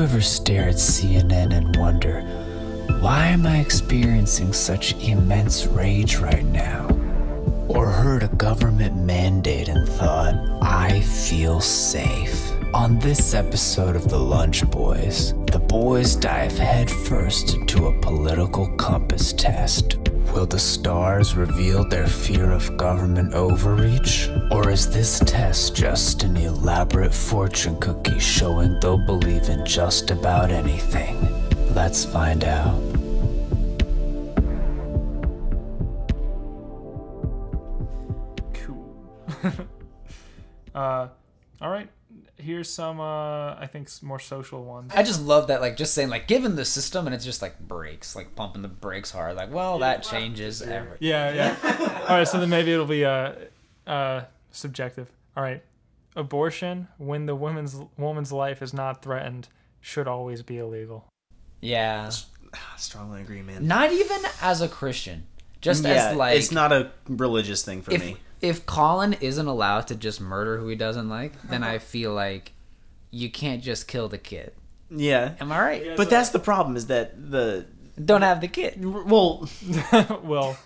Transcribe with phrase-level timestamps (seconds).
[0.00, 2.22] ever stare at CNN and wonder,
[3.00, 6.88] why am I experiencing such immense rage right now?
[7.68, 12.52] Or heard a government mandate and thought, I feel safe?
[12.74, 19.32] On this episode of The Lunch Boys, the boys dive headfirst into a political compass
[19.32, 19.98] test.
[20.36, 24.28] Will the stars reveal their fear of government overreach?
[24.50, 30.50] Or is this test just an elaborate fortune cookie showing they'll believe in just about
[30.50, 31.16] anything?
[31.74, 32.78] Let's find out.
[38.52, 38.94] Cool.
[40.74, 41.08] uh,
[41.62, 41.88] all right.
[42.38, 43.00] Here's some.
[43.00, 44.92] Uh, I think more social ones.
[44.94, 47.58] I just love that, like, just saying, like, given the system, and it's just like
[47.58, 49.36] brakes, like pumping the brakes hard.
[49.36, 50.98] Like, well, that changes everything.
[51.00, 52.04] Yeah, yeah.
[52.08, 53.32] All right, so then maybe it'll be uh,
[53.86, 55.10] uh, subjective.
[55.36, 55.62] All right,
[56.14, 59.48] abortion when the woman's woman's life is not threatened
[59.80, 61.06] should always be illegal.
[61.60, 62.10] Yeah.
[62.76, 63.66] Strongly agree, man.
[63.66, 65.26] Not even as a Christian.
[65.60, 68.16] Just yeah, as, like, it's not a religious thing for if, me.
[68.40, 71.72] If Colin isn't allowed to just murder who he doesn't like, then uh-huh.
[71.74, 72.52] I feel like
[73.10, 74.52] you can't just kill the kid.
[74.90, 75.96] Yeah, Am I right?
[75.96, 77.66] but that's the problem is that the
[78.02, 78.84] Don't have the kid.
[78.84, 79.48] well,
[80.22, 80.56] well,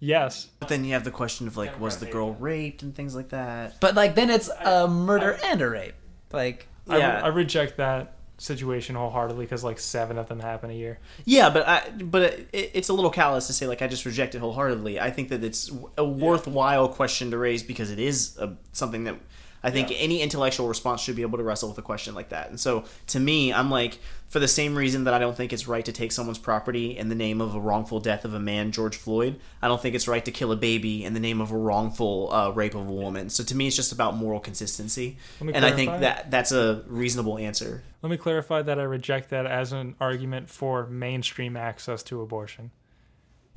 [0.00, 0.48] yes.
[0.58, 3.30] but then you have the question of like, was the girl raped and things like
[3.30, 3.80] that.
[3.80, 5.94] But, like, then it's a murder and a rape.
[6.32, 7.20] Like, I, Yeah.
[7.24, 10.98] I reject that situation wholeheartedly because like seven of them happen a year.
[11.26, 14.34] Yeah, but I but it, it's a little callous to say like I just reject
[14.34, 14.98] it wholeheartedly.
[14.98, 19.16] I think that it's a worthwhile question to raise because it is a, something that
[19.62, 22.48] I think any intellectual response should be able to wrestle with a question like that.
[22.48, 25.66] And so to me, I'm like for the same reason that I don't think it's
[25.68, 28.72] right to take someone's property in the name of a wrongful death of a man,
[28.72, 29.40] George Floyd.
[29.60, 32.32] I don't think it's right to kill a baby in the name of a wrongful
[32.32, 33.28] uh, rape of a woman.
[33.28, 37.38] So to me, it's just about moral consistency, and I think that that's a reasonable
[37.38, 37.82] answer.
[38.02, 42.70] Let me clarify that I reject that as an argument for mainstream access to abortion.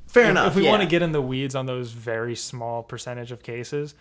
[0.06, 0.48] Fair if, enough.
[0.48, 0.70] if we yeah.
[0.70, 3.94] want to get in the weeds on those very small percentage of cases,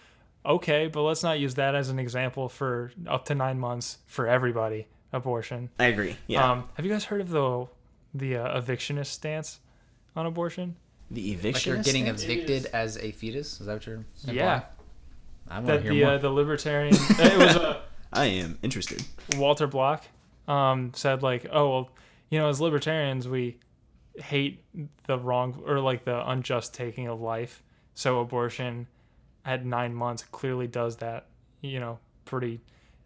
[0.45, 4.27] okay, but let's not use that as an example for up to nine months for
[4.27, 5.69] everybody abortion.
[5.79, 6.17] I agree.
[6.27, 6.51] Yeah.
[6.51, 7.67] Um, have you guys heard of the
[8.13, 9.59] the uh, evictionist stance
[10.15, 10.75] on abortion?
[11.11, 11.73] the like eviction.
[11.73, 12.23] you're getting stance?
[12.23, 13.59] evicted as a fetus?
[13.59, 14.37] Is that what you're implying?
[14.37, 14.63] Yeah,
[15.47, 16.13] I want to hear the more.
[16.13, 17.81] uh, the libertarian it was uh,
[18.13, 19.03] I am interested.
[19.37, 20.03] Walter Block
[20.47, 21.89] um, said like, oh well,
[22.29, 23.57] you know, as libertarians we
[24.15, 24.63] hate
[25.07, 27.63] the wrong or like the unjust taking of life.
[27.95, 28.87] So abortion
[29.45, 31.27] at nine months clearly does that.
[31.61, 32.61] You know, pretty.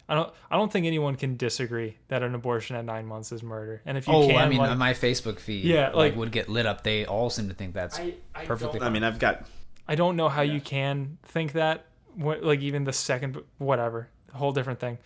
[0.09, 0.33] I don't.
[0.49, 3.81] I don't think anyone can disagree that an abortion at nine months is murder.
[3.85, 6.15] And if you oh, can, I mean, like, on my Facebook feed, Yeah, like, like-
[6.15, 6.83] would get lit up.
[6.83, 9.45] They all seem to think that's I, I perfectly I mean, I've got
[9.87, 11.85] I don't know how you can think that.
[12.15, 14.97] What, like even the second, whatever, a whole different thing.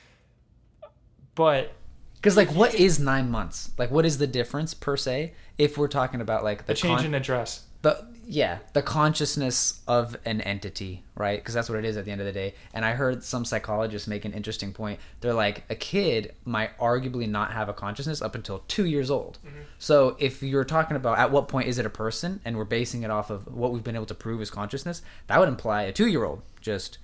[1.35, 1.73] But
[2.15, 3.71] Because like, what is nine months?
[3.77, 5.33] Like, what is the difference per se?
[5.57, 7.65] If we're talking about like the a change con- in address.
[7.81, 11.39] The yeah the consciousness of an entity, right?
[11.39, 12.53] Because that's what it is at the end of the day.
[12.73, 14.99] And I heard some psychologists make an interesting point.
[15.19, 19.39] They're like, a kid might arguably not have a consciousness up until two years old.
[19.45, 19.59] Mm-hmm.
[19.79, 23.03] So if you're talking about at what point is it a person, and we're basing
[23.03, 25.91] it off of what we've been able to prove is consciousness, that would imply a
[25.91, 26.97] two-year-old just.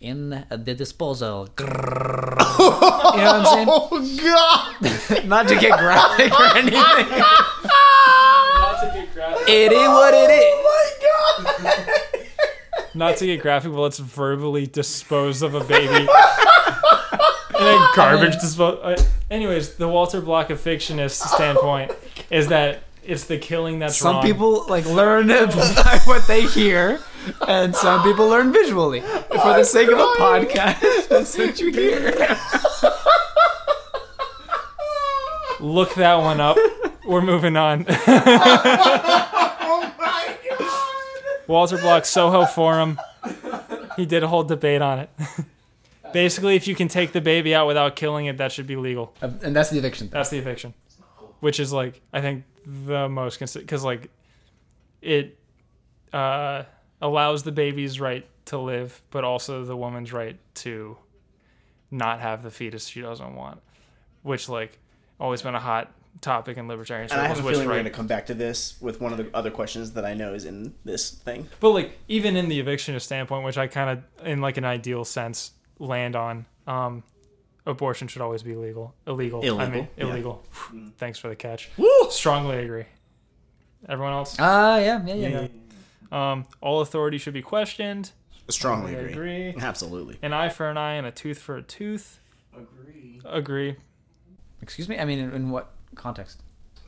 [0.00, 1.48] In the, the disposal.
[1.60, 3.66] you know what I'm saying?
[3.68, 5.24] Oh God!
[5.26, 6.80] Not to get graphic or anything.
[6.80, 9.39] Not to get graphic.
[9.50, 10.44] It is what it is.
[10.62, 12.26] Oh my God!
[12.94, 15.86] Not to get graphic, but let's verbally dispose of a baby.
[15.94, 16.08] and
[17.66, 18.78] then garbage dispose.
[18.82, 21.92] Uh, anyways, the Walter Block evictionist standpoint
[22.30, 24.24] is that it's the killing that's Some wrong.
[24.24, 27.00] people like learn by what they hear,
[27.48, 29.00] and some people learn visually.
[29.00, 32.10] For the sake of a podcast, that's what you hear.
[35.60, 36.56] look that one up.
[37.06, 37.86] We're moving on.
[41.50, 41.58] My God!
[41.58, 43.00] Walter Block Soho Forum.
[43.96, 45.10] He did a whole debate on it.
[46.12, 49.14] Basically, if you can take the baby out without killing it, that should be legal.
[49.20, 50.08] And that's the eviction.
[50.10, 50.74] That's the eviction,
[51.40, 54.10] which is like I think the most because like
[55.02, 55.38] it
[56.12, 56.64] uh,
[57.00, 60.96] allows the baby's right to live, but also the woman's right to
[61.90, 63.60] not have the fetus she doesn't want,
[64.22, 64.78] which like
[65.18, 67.84] always been a hot topic in libertarian And I have a which feeling we're going
[67.84, 70.44] to come back to this with one of the other questions that I know is
[70.44, 71.48] in this thing.
[71.60, 75.04] But like even in the evictionist standpoint, which I kind of in like an ideal
[75.04, 77.02] sense land on, um,
[77.66, 78.94] abortion should always be legal.
[79.06, 79.40] Illegal.
[79.42, 80.04] I Illegal, yeah.
[80.04, 80.44] illegal.
[80.98, 81.70] Thanks for the catch.
[81.76, 81.88] Woo!
[82.10, 82.84] Strongly agree.
[83.88, 84.36] Everyone else?
[84.38, 85.48] Ah, yeah, yeah, yeah.
[86.12, 88.12] Um, all authority should be questioned.
[88.48, 89.12] Strongly agree.
[89.48, 89.54] agree.
[89.62, 90.18] Absolutely.
[90.22, 92.18] An eye for an eye and a tooth for a tooth.
[92.54, 93.20] Agree.
[93.24, 93.76] Agree.
[94.60, 94.98] Excuse me.
[94.98, 96.42] I mean, in, in what context?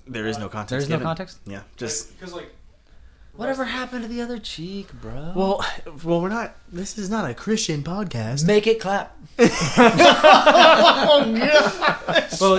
[0.06, 0.70] There is no context.
[0.70, 1.06] There's no given.
[1.06, 1.38] context.
[1.46, 2.50] Yeah, just because like
[3.34, 5.32] Whatever happened to the other cheek, bro?
[5.34, 5.64] well,
[6.04, 6.54] well, we're not.
[6.70, 8.46] This is not a Christian podcast.
[8.46, 9.16] make it clap.
[9.38, 9.48] well,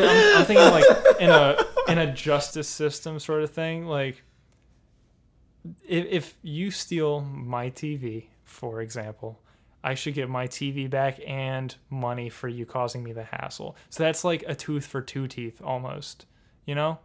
[0.03, 0.85] I'm, I'm thinking like
[1.19, 3.85] in a in a justice system sort of thing.
[3.85, 4.23] Like,
[5.87, 9.39] if, if you steal my TV, for example,
[9.83, 13.75] I should get my TV back and money for you causing me the hassle.
[13.91, 16.25] So that's like a tooth for two teeth, almost.
[16.65, 16.99] You know.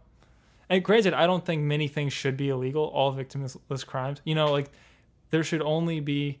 [0.69, 2.83] And granted, I don't think many things should be illegal.
[2.85, 4.21] All victimless crimes.
[4.23, 4.69] You know, like
[5.31, 6.39] there should only be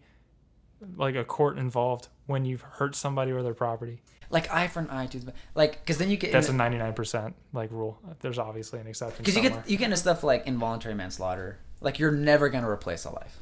[0.95, 4.01] like a court involved when you've hurt somebody or their property.
[4.29, 5.27] Like eye for an eye, tooth.
[5.55, 7.97] Like, because then you get That's a ninety nine percent like rule.
[8.19, 9.23] There's obviously an exception.
[9.23, 11.57] because you get you get into stuff like involuntary manslaughter.
[11.81, 13.41] Like you're never gonna replace a life.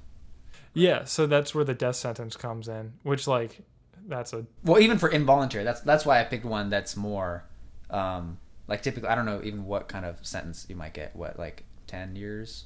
[0.74, 3.60] yeah, so that's where the death sentence comes in, which like
[4.08, 7.44] that's a Well, even for involuntary, that's that's why I picked one that's more,
[7.90, 11.16] um, like typically I don't know even what kind of sentence you might get.
[11.16, 12.66] What like ten years?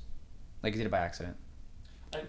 [0.63, 1.37] Like you did it by accident.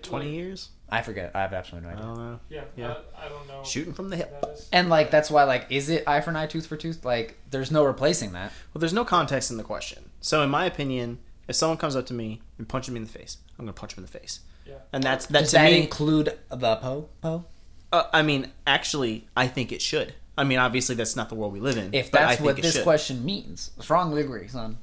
[0.02, 0.69] Twenty years.
[0.88, 1.32] I forget.
[1.34, 2.06] I have absolutely no I idea.
[2.14, 2.40] don't know.
[2.50, 2.94] Yeah, Yeah.
[3.19, 3.64] I, I don't know.
[3.64, 4.32] Shooting from the hip.
[4.72, 7.04] And like that's why like is it eye for an eye, tooth for tooth?
[7.04, 8.52] Like there's no replacing that.
[8.72, 10.10] Well, there's no context in the question.
[10.20, 11.18] So, in my opinion,
[11.48, 13.94] if someone comes up to me and punches me in the face, I'm gonna punch
[13.94, 14.40] him in the face.
[14.66, 14.75] Yeah.
[14.92, 15.82] And that's that Does to that me.
[15.82, 17.44] include the po po?
[17.92, 20.14] uh, I mean, actually, I think it should.
[20.37, 21.93] I mean, obviously, that's not the world we live in.
[21.93, 22.84] If but I that's think what this should.
[22.84, 24.79] question means, strongly agree, son.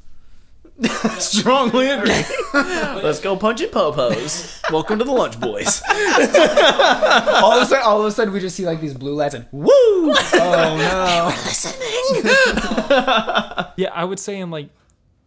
[1.19, 2.23] Strongly agree.
[2.53, 4.61] Let's go punching popos.
[4.71, 5.81] Welcome to the Lunch Boys.
[5.89, 9.35] all of a sudden, all of a sudden, we just see like these blue lights
[9.35, 9.69] and woo!
[9.71, 10.13] Oh
[10.77, 11.33] no!
[11.45, 12.31] listening.
[13.75, 14.69] yeah, I would say in like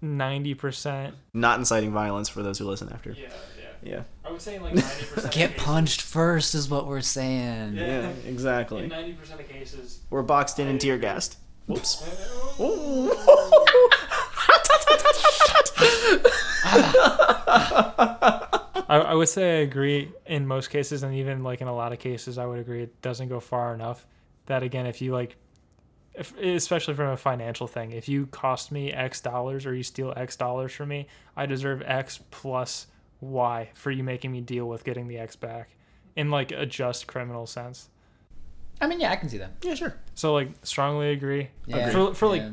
[0.00, 1.14] ninety percent.
[1.34, 3.12] Not inciting violence for those who listen after.
[3.12, 3.28] Yeah,
[3.82, 4.02] yeah.
[4.22, 4.28] Yeah.
[4.28, 5.34] I would say like ninety percent.
[5.34, 7.74] Get punched first is what we're saying.
[7.74, 7.86] Yeah.
[7.86, 8.86] Yeah, In exactly.
[8.86, 10.00] ninety percent of cases.
[10.10, 11.38] We're boxed in and tear gassed.
[11.66, 12.02] Whoops.
[18.88, 21.92] I, I would say I agree in most cases, and even like in a lot
[21.92, 24.06] of cases, I would agree it doesn't go far enough.
[24.46, 25.36] That again, if you like,
[26.14, 30.12] if, especially from a financial thing, if you cost me X dollars or you steal
[30.16, 32.86] X dollars from me, I deserve X plus
[33.22, 35.70] Y for you making me deal with getting the X back
[36.16, 37.88] in like a just criminal sense.
[38.80, 39.52] I mean, yeah, I can see that.
[39.62, 39.94] Yeah, sure.
[40.14, 41.48] So like strongly agree.
[41.66, 42.50] Yeah, For, for like yeah.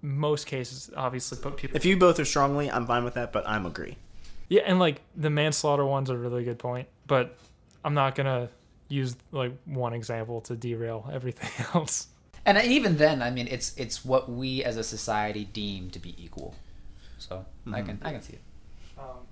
[0.00, 1.76] most cases, obviously, but people.
[1.76, 3.96] If you both are strongly, I'm fine with that, but I'm agree.
[4.48, 7.36] Yeah, and like the manslaughter one's a really good point, but
[7.84, 8.48] I'm not gonna
[8.88, 12.08] use like one example to derail everything else.
[12.46, 16.14] And even then, I mean, it's it's what we as a society deem to be
[16.16, 16.54] equal.
[17.18, 18.40] So I can I can see it.
[18.98, 19.25] Um,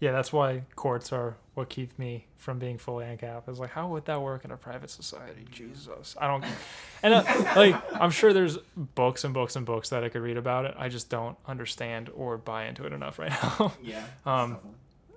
[0.00, 3.42] yeah, that's why courts are what keep me from being fully ANCAP.
[3.48, 5.44] It's like, how would that work in a private society?
[5.50, 6.44] Jesus, I don't.
[7.02, 7.24] And uh,
[7.56, 10.74] like, I'm sure there's books and books and books that I could read about it.
[10.78, 13.72] I just don't understand or buy into it enough right now.
[13.82, 14.04] Yeah.
[14.26, 14.58] Um,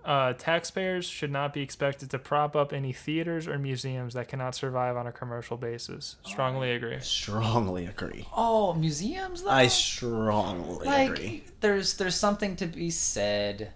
[0.05, 4.55] uh, taxpayers should not be expected to prop up any theaters or museums that cannot
[4.55, 6.15] survive on a commercial basis.
[6.23, 6.99] Strongly agree.
[7.01, 8.27] strongly agree.
[8.35, 9.49] Oh, museums though.
[9.49, 11.43] I strongly like agree.
[11.61, 13.71] there's there's something to be said.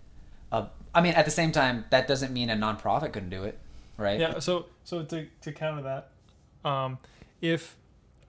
[0.52, 3.60] Uh, I mean, at the same time, that doesn't mean a nonprofit couldn't do it,
[3.98, 4.20] right?
[4.20, 4.40] Yeah.
[4.40, 6.98] So so to to counter that, um,
[7.40, 7.76] if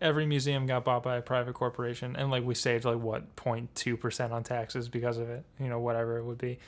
[0.02, 3.98] every museum got bought by a private corporation and like we saved like what 0.2
[3.98, 6.58] percent on taxes because of it, you know whatever it would be,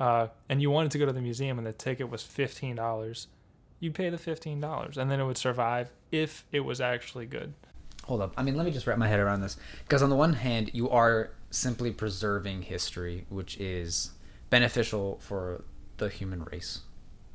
[0.00, 3.26] uh, and you wanted to go to the museum and the ticket was fifteen dollars,
[3.78, 7.52] you pay the fifteen dollars and then it would survive if it was actually good.
[8.04, 8.32] Hold up.
[8.38, 9.58] I mean, let me just wrap my head around this.
[9.84, 14.12] Because on the one hand, you are simply preserving history, which is
[14.52, 15.64] beneficial for
[15.96, 16.80] the human race,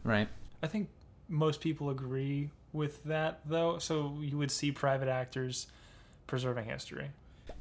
[0.03, 0.27] right?
[0.61, 0.87] I think
[1.27, 3.79] most people agree with that though.
[3.79, 5.65] So you would see private actors
[6.27, 7.09] preserving history.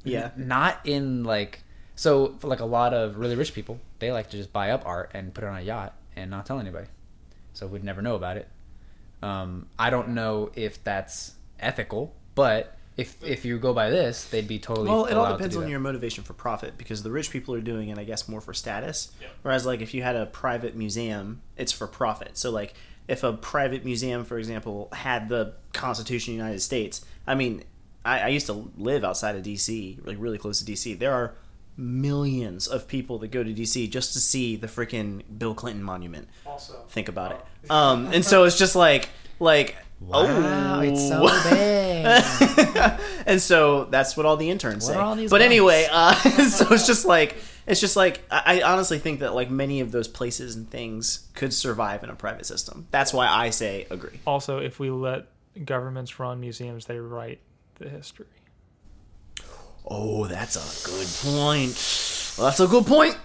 [0.03, 0.29] Yeah.
[0.37, 1.63] Not in like
[1.95, 4.83] so for like a lot of really rich people, they like to just buy up
[4.85, 6.87] art and put it on a yacht and not tell anybody.
[7.53, 8.47] So we'd never know about it.
[9.23, 14.47] Um, I don't know if that's ethical, but if if you go by this, they'd
[14.47, 15.69] be totally Well, it all depends on that.
[15.69, 18.53] your motivation for profit because the rich people are doing it, I guess, more for
[18.53, 19.11] status.
[19.21, 19.27] Yeah.
[19.43, 22.37] Whereas, like, if you had a private museum, it's for profit.
[22.37, 22.73] So, like,
[23.07, 27.63] if a private museum, for example, had the Constitution of the United States, I mean,
[28.03, 30.95] I, I used to live outside of D.C., like really close to D.C.
[30.95, 31.35] There are
[31.77, 33.87] millions of people that go to D.C.
[33.87, 36.27] just to see the freaking Bill Clinton monument.
[36.45, 37.71] Also, Think about it.
[37.71, 42.99] Um, and so it's just like, like, Wow, oh, it's so big.
[43.25, 44.99] and so that's what all the interns What say.
[44.99, 45.45] are all these but guys?
[45.47, 46.13] anyway, uh,
[46.49, 47.35] so it's just like
[47.65, 51.27] it's just like I, I honestly think that like many of those places and things
[51.33, 52.87] could survive in a private system.
[52.91, 54.19] That's why I say agree.
[54.27, 55.25] also, if we let
[55.65, 57.39] governments run museums, they write
[57.75, 58.27] the history.
[59.89, 62.35] Oh, that's a good point.
[62.37, 63.17] Well, that's a good point.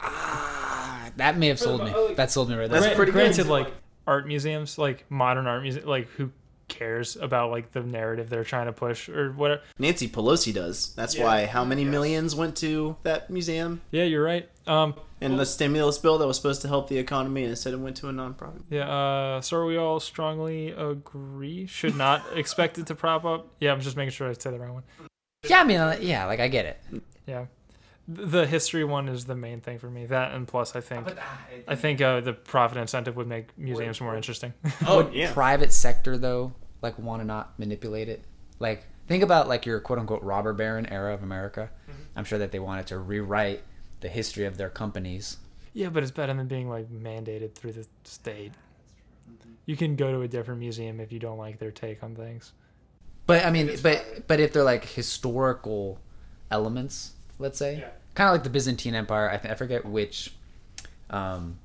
[0.00, 1.94] Ah, That may have sold me.
[2.16, 2.80] That sold me right there.
[2.80, 3.18] That's Gran- pretty good.
[3.34, 3.72] granted, like
[4.08, 6.32] art museums, like modern art museum, like who
[6.66, 9.62] cares about like the narrative they're trying to push or whatever?
[9.78, 10.94] Nancy Pelosi does.
[10.94, 11.90] That's Yeah, why how many yes.
[11.90, 13.80] millions went to that museum?
[13.90, 14.48] Yeah, you're right.
[14.66, 17.96] Um, And the stimulus bill that was supposed to help the economy, instead it went
[17.98, 18.62] to a nonprofit.
[18.70, 18.88] yeah.
[18.88, 23.48] Uh, so we all strongly agree should not expect it to prop up.
[23.60, 24.84] Yeah, I'm just making sure I said the wrong one.
[25.48, 26.78] Yeah, I mean, yeah, like I get it.
[27.26, 27.48] Yeah, Th-
[28.10, 30.06] the history one is the main thing for me.
[30.06, 31.08] That and plus, I think
[31.68, 34.54] I think uh, the profit incentive would make museums more interesting.
[34.86, 35.32] Oh yeah.
[35.32, 38.24] Private sector though, like want to not manipulate it.
[38.58, 41.70] Like think about like your quote unquote robber baron era of America.
[42.16, 43.60] I'm sure that they wanted to rewrite
[44.00, 45.36] the history of their companies.
[45.74, 48.52] yeah, but it's better than being like mandated through the state.
[49.66, 52.52] You can go to a different museum if you don't like their take on things.
[53.26, 56.00] But I mean, but but if they're like historical
[56.50, 57.88] elements, let's say, Yeah.
[58.14, 59.30] kind of like the Byzantine Empire.
[59.30, 60.32] I, th- I forget which,
[61.10, 61.58] um,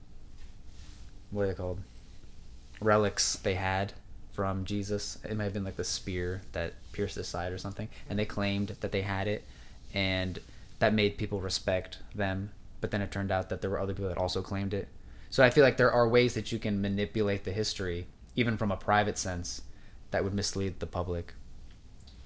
[1.31, 1.79] what are they called?
[2.81, 3.93] Relics they had
[4.33, 5.17] from Jesus.
[5.23, 8.25] It might have been like the spear that pierced his side or something, and they
[8.25, 9.43] claimed that they had it,
[9.93, 10.39] and
[10.79, 12.51] that made people respect them.
[12.81, 14.87] But then it turned out that there were other people that also claimed it.
[15.29, 18.71] So I feel like there are ways that you can manipulate the history, even from
[18.71, 19.61] a private sense,
[20.11, 21.33] that would mislead the public.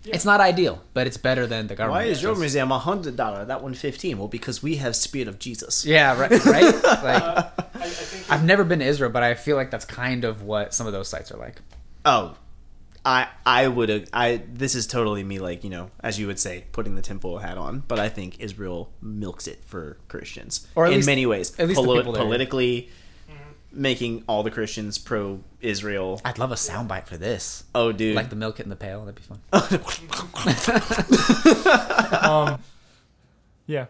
[0.06, 2.06] It's not ideal, but it's better than the government.
[2.06, 3.44] Why is your museum a hundred dollar?
[3.46, 4.18] That one fifteen.
[4.18, 5.86] Well, because we have Spirit of Jesus.
[5.86, 6.32] Yeah, right.
[6.46, 6.64] right?
[6.84, 6.84] like,
[7.24, 10.24] uh, I, I think I've never been to Israel, but I feel like that's kind
[10.24, 11.62] of what some of those sites are like.
[12.06, 12.38] Oh,
[13.04, 16.40] I I would uh, I this is totally me like you know as you would
[16.40, 20.86] say putting the tinfoil hat on, but I think Israel milks it for Christians Or
[20.88, 21.58] in least- many ways.
[21.60, 22.24] at least the Poli- people there.
[23.78, 26.22] Politically, making all the Christians pro Israel.
[26.26, 27.64] I'd love a soundbite for this.
[27.74, 29.06] Oh, dude, Like the milk it in the pail.
[29.06, 29.40] That'd be fun.
[32.24, 32.60] um,
[33.66, 33.88] yeah,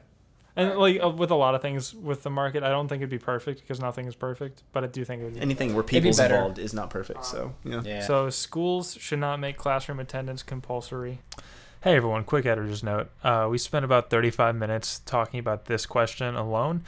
[0.56, 3.10] and like uh, with a lot of things with the market, I don't think it'd
[3.10, 4.63] be perfect because nothing is perfect.
[4.72, 5.36] But I do think it would.
[5.36, 5.41] Be.
[5.41, 6.36] anything where be people's better.
[6.36, 7.25] involved is not perfect.
[7.25, 7.82] So yeah.
[7.86, 8.01] Yeah.
[8.01, 11.20] So schools should not make classroom attendance compulsory.
[11.82, 13.10] Hey everyone, quick editor's note.
[13.24, 16.84] Uh, we spent about 35 minutes talking about this question alone.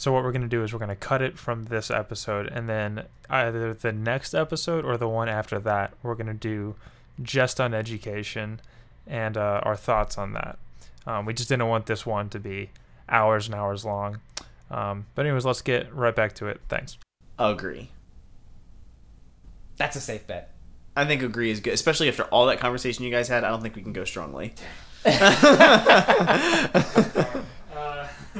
[0.00, 2.46] So what we're going to do is we're going to cut it from this episode
[2.46, 6.74] and then either the next episode or the one after that, we're going to do
[7.22, 8.62] just on education
[9.06, 10.58] and uh, our thoughts on that.
[11.06, 12.70] Um, we just didn't want this one to be
[13.10, 14.20] hours and hours long.
[14.70, 16.62] Um, but anyways, let's get right back to it.
[16.70, 16.96] Thanks.
[17.38, 17.90] Agree.
[19.76, 20.54] That's a safe bet.
[20.96, 23.44] I think agree is good, especially after all that conversation you guys had.
[23.44, 24.54] I don't think we can go strongly.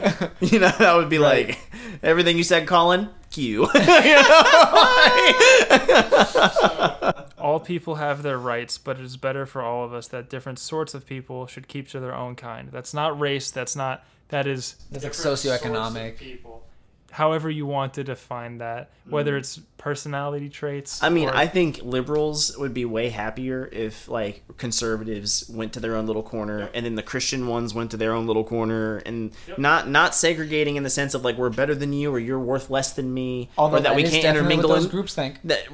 [0.40, 1.58] You know, that would be like
[2.02, 3.10] everything you said, Colin.
[3.30, 3.68] Q.
[7.38, 10.58] All people have their rights, but it is better for all of us that different
[10.58, 12.70] sorts of people should keep to their own kind.
[12.72, 13.50] That's not race.
[13.50, 14.04] That's not.
[14.28, 14.74] That is.
[14.90, 16.18] That's like different sorts of socioeconomic.
[16.18, 16.64] people.
[17.10, 19.38] However you want to define that, whether mm.
[19.38, 21.02] it's personality traits.
[21.02, 25.80] I mean, or- I think liberals would be way happier if like conservatives went to
[25.80, 28.98] their own little corner, and then the Christian ones went to their own little corner,
[28.98, 32.38] and not not segregating in the sense of like we're better than you or you're
[32.38, 34.70] worth less than me, or that we can't intermingle.
[34.70, 35.38] what those groups think.
[35.44, 35.66] that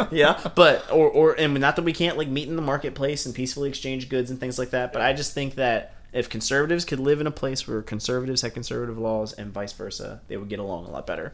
[0.10, 3.34] yeah but or or and not that we can't like meet in the marketplace and
[3.34, 7.00] peacefully exchange goods and things like that but i just think that if conservatives could
[7.00, 10.58] live in a place where conservatives had conservative laws and vice versa they would get
[10.60, 11.32] along a lot better.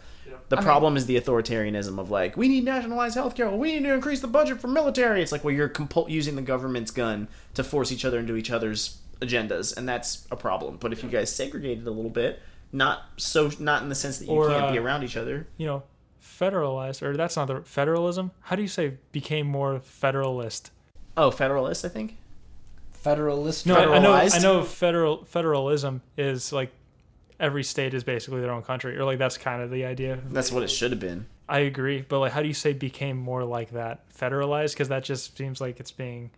[0.48, 3.74] The I mean- problem is the authoritarianism of like we need nationalized healthcare well, we
[3.74, 5.22] need to increase the budget for military.
[5.22, 8.50] It's like well you're compul- using the government's gun to force each other into each
[8.50, 10.78] other's agendas and that's a problem.
[10.80, 12.40] But if you guys segregated a little bit
[12.72, 15.46] not so not in the sense that you Or, can't be uh, around each other.
[15.58, 15.82] you know,
[16.22, 18.30] federalized, or that's not the federalism.
[18.42, 20.70] How do you say became more federalist?
[21.16, 22.16] oh federalist i think
[23.00, 23.66] Federalist.
[23.66, 24.12] No, I, I know.
[24.12, 24.62] I know.
[24.62, 26.70] Federal federalism is like
[27.38, 30.18] every state is basically their own country, or like that's kind of the idea.
[30.30, 33.16] that's what it should have been I agree, but like, how do you say became
[33.16, 34.08] more like that?
[34.16, 34.72] Federalized?
[34.74, 36.30] Because that just seems like it's being.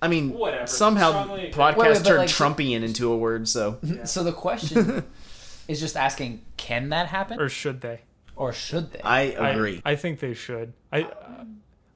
[0.00, 0.66] I mean, Whatever.
[0.66, 5.04] somehow Strongly podcast Wait, wait, turned like, Trumpian into a word, so So the question
[5.68, 8.00] is just asking, can that happen, Or should they?
[8.36, 9.00] or should they?
[9.00, 9.82] I I- agree.
[9.84, 10.72] I, think they should.
[10.92, 11.06] I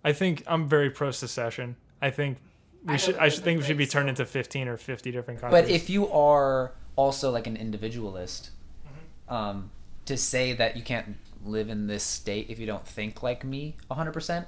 [0.04, 1.76] I think I'm very pro secession.
[2.02, 2.36] I think
[2.84, 3.16] we should.
[3.16, 5.62] I should think we should be turned into 15 or 50 different countries.
[5.62, 8.50] But if you are also like an individualist,
[8.86, 9.34] Mm-hmm.
[9.34, 9.70] um,
[10.06, 13.76] to say that you can't live in this state if you don't think like me
[13.90, 14.44] 100%, uh,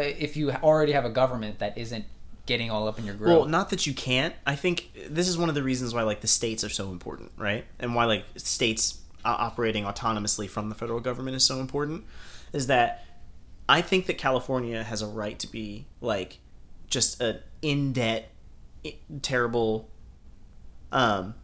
[0.00, 2.04] if you already have a government that isn't
[2.46, 3.40] getting all up in your grill.
[3.40, 4.34] well, not that you can't.
[4.46, 7.32] I think this is one of the reasons why like the states are so important,
[7.36, 7.64] right?
[7.78, 12.04] And why like states uh, operating autonomously from the federal government is so important
[12.52, 13.04] is that
[13.68, 16.38] I think that California has a right to be like
[16.88, 18.30] just a in debt
[19.22, 19.88] terrible
[20.92, 21.34] um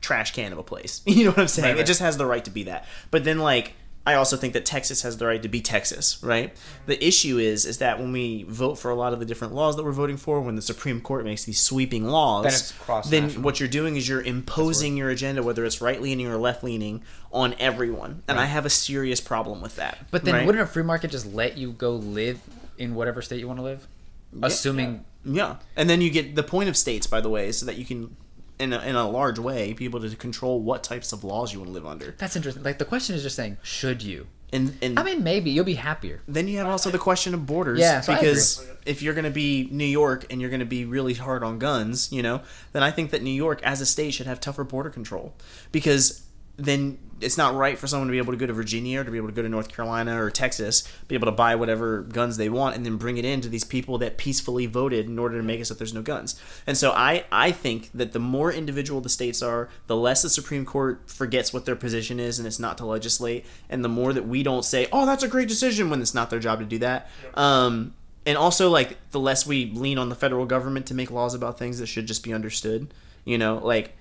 [0.00, 1.00] trash can of a place.
[1.06, 1.76] You know what I'm saying?
[1.76, 2.86] Right, It just has the right to be that.
[3.10, 3.74] But then like
[4.04, 6.52] I also think that Texas has the right to be Texas, right?
[6.86, 9.76] The issue is is that when we vote for a lot of the different laws
[9.76, 12.72] that we're voting for, when the Supreme Court makes these sweeping laws,
[13.08, 16.36] Then then what you're doing is you're imposing your agenda, whether it's right leaning or
[16.36, 18.24] left leaning, on everyone.
[18.26, 19.98] And I have a serious problem with that.
[20.10, 20.46] But then right?
[20.46, 22.40] wouldn't a free market just let you go live
[22.78, 23.86] in whatever state you want to live?
[24.42, 27.76] Assuming Yeah, and then you get the point of states, by the way, so that
[27.76, 28.16] you can,
[28.58, 31.60] in a, in a large way, be able to control what types of laws you
[31.60, 32.14] want to live under.
[32.18, 32.62] that's interesting.
[32.62, 34.26] Like the question is just saying, should you?
[34.54, 36.20] And and I mean, maybe you'll be happier.
[36.28, 37.80] then you have also the question of borders.
[37.80, 40.84] Yeah, so because if you're going to be New York and you're going to be
[40.84, 44.12] really hard on guns, you know, then I think that New York as a state
[44.12, 45.34] should have tougher border control
[45.70, 46.22] because
[46.58, 49.10] then it's not right for someone to be able to go to Virginia or to
[49.10, 52.36] be able to go to North Carolina or Texas, be able to buy whatever guns
[52.36, 55.36] they want and then bring it in to these people that peacefully voted in order
[55.36, 56.40] to make it so there's no guns.
[56.66, 60.30] And so I I think that the more individual the states are, the less the
[60.30, 64.12] Supreme Court forgets what their position is and it's not to legislate, and the more
[64.12, 66.64] that we don't say, "Oh, that's a great decision" when it's not their job to
[66.64, 67.08] do that.
[67.34, 71.34] Um and also like the less we lean on the federal government to make laws
[71.34, 72.92] about things that should just be understood,
[73.24, 73.96] you know, like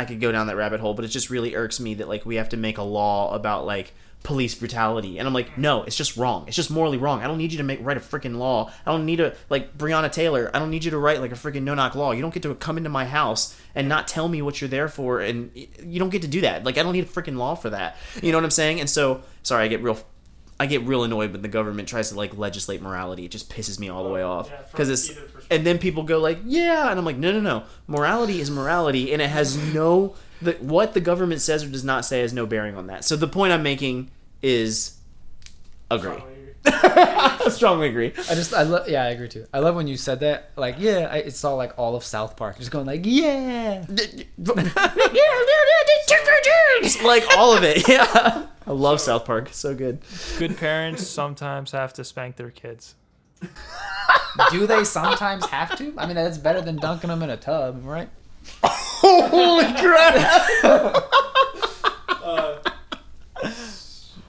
[0.00, 2.24] I could go down that rabbit hole, but it just really irks me that like
[2.24, 3.92] we have to make a law about like
[4.22, 6.46] police brutality, and I'm like, no, it's just wrong.
[6.46, 7.20] It's just morally wrong.
[7.20, 8.70] I don't need you to make write a freaking law.
[8.86, 10.50] I don't need to like Breonna Taylor.
[10.54, 12.12] I don't need you to write like a freaking no knock law.
[12.12, 14.88] You don't get to come into my house and not tell me what you're there
[14.88, 16.64] for, and you don't get to do that.
[16.64, 17.96] Like I don't need a freaking law for that.
[18.22, 18.80] You know what I'm saying?
[18.80, 19.98] And so sorry, I get real.
[20.60, 23.24] I get real annoyed when the government tries to like legislate morality.
[23.24, 25.18] It just pisses me all the way off Yeah, because it's
[25.50, 27.62] and then people go like, "Yeah," and I'm like, "No, no, no.
[27.86, 32.04] Morality is morality, and it has no the what the government says or does not
[32.04, 34.10] say has no bearing on that." So the point I'm making
[34.42, 34.98] is
[35.90, 36.22] agree.
[36.66, 38.12] I strongly agree.
[38.28, 39.46] I just, I love, yeah, I agree too.
[39.54, 40.50] I love when you said that.
[40.56, 44.20] Like, yeah, I, it's all like all of South Park, just going like, yeah yeah,
[47.02, 47.88] like all of it.
[47.88, 48.46] Yeah.
[48.70, 49.48] I love South Park.
[49.50, 49.98] So good.
[50.38, 52.94] Good parents sometimes have to spank their kids.
[54.52, 55.92] Do they sometimes have to?
[55.98, 58.08] I mean, that's better than dunking them in a tub, right?
[58.62, 61.02] Holy crap!
[62.22, 62.58] Uh,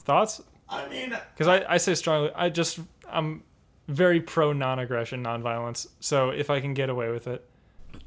[0.05, 0.41] Thoughts?
[0.69, 2.79] I mean, Because I, I say strongly, I just,
[3.11, 3.43] I'm
[3.89, 5.87] very pro non aggression, non violence.
[5.99, 7.47] So if I can get away with it,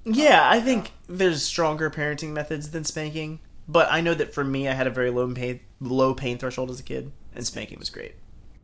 [0.05, 4.66] Yeah, I think there's stronger parenting methods than spanking, but I know that for me,
[4.68, 7.90] I had a very low pain low pain threshold as a kid, and spanking was
[7.90, 8.14] great.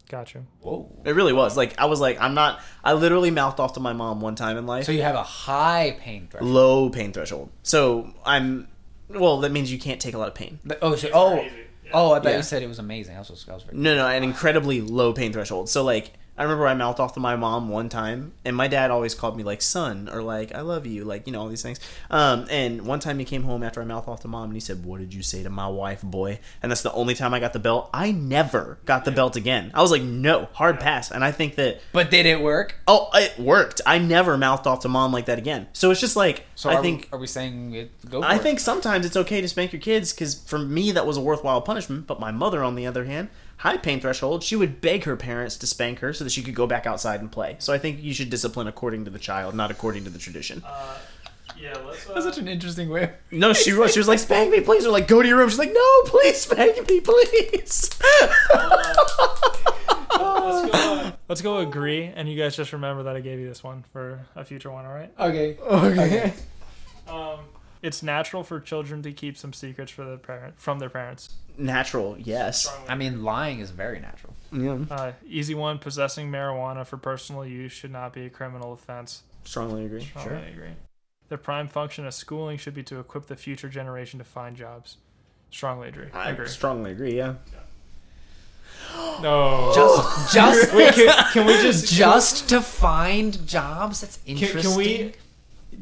[0.09, 0.43] gotcha.
[0.61, 0.91] Whoa.
[1.05, 1.57] It really was.
[1.57, 2.61] Like I was like, I'm not.
[2.83, 4.85] I literally mouthed off to my mom one time in life.
[4.85, 6.51] So you have a high pain threshold.
[6.53, 7.51] low pain threshold.
[7.63, 8.69] So I'm.
[9.09, 10.59] Well, that means you can't take a lot of pain.
[10.65, 11.45] But- Oh, so, oh,
[11.93, 12.13] oh!
[12.13, 12.37] I thought Yeah.
[12.37, 13.17] you said it was amazing.
[13.17, 13.77] I was, I was very.
[13.77, 15.69] No, no, an incredibly low pain threshold.
[15.69, 18.91] So like, I remember I mouthed off to my mom one time, and my dad
[18.91, 21.61] always called me like son or like I love you, like you know all these
[21.61, 21.79] things.
[22.09, 24.61] Um, and one time he came home after I mouthed off to mom, and he
[24.61, 27.41] said, "What did you say to my wife, boy?" And that's the only time I
[27.41, 27.91] got the belt.
[27.93, 29.71] I never got the belt again.
[29.75, 31.11] I was like, no, hard pass.
[31.11, 32.77] And I think that But did it work?
[32.89, 33.83] oh, it worked.
[33.85, 35.69] I never mouthed off to mom like that again.
[35.75, 37.91] So it's just like So I are, think we, are we saying it?
[38.11, 38.23] Go.
[38.23, 38.41] For I it?
[38.43, 41.61] think sometimes it's okay to spank your kids because for me that was a worthwhile
[41.61, 42.07] punishment.
[42.07, 43.29] But my mother, on the other hand,
[43.61, 46.55] high pain threshold, she would beg her parents to spank her so that she could
[46.55, 47.57] go back outside and play.
[47.59, 50.63] So I think you should discipline according to the child, not according to the tradition.
[51.61, 52.07] Yeah, let's.
[52.07, 53.13] That's such an interesting way.
[53.31, 53.93] No, she was.
[53.93, 56.03] She was like, "Spank me, please," or like, "Go to your room." She's like, "No,
[56.07, 57.91] please spank me, please."
[61.29, 64.21] Let's go agree, and you guys just remember that I gave you this one for
[64.37, 65.13] a future one, all right?
[65.21, 65.59] Okay.
[65.61, 66.33] okay.
[67.07, 67.41] Um,
[67.83, 71.35] it's natural for children to keep some secrets for their parent from their parents.
[71.61, 72.75] Natural, yes.
[72.89, 74.35] I mean, lying is very natural.
[74.53, 79.23] Yeah, Uh, easy one: possessing marijuana for personal use should not be a criminal offense.
[79.45, 80.05] strongly agree.
[80.05, 80.71] Strongly agree.
[81.29, 84.97] The prime function of schooling should be to equip the future generation to find jobs.
[85.51, 86.07] Strongly agree.
[86.13, 86.49] I agree.
[86.49, 87.17] strongly agree.
[87.17, 87.35] Yeah.
[89.23, 89.73] No.
[89.75, 94.01] Just, just, Wait, can, can we just just to find jobs.
[94.01, 94.63] That's interesting.
[94.63, 95.13] can we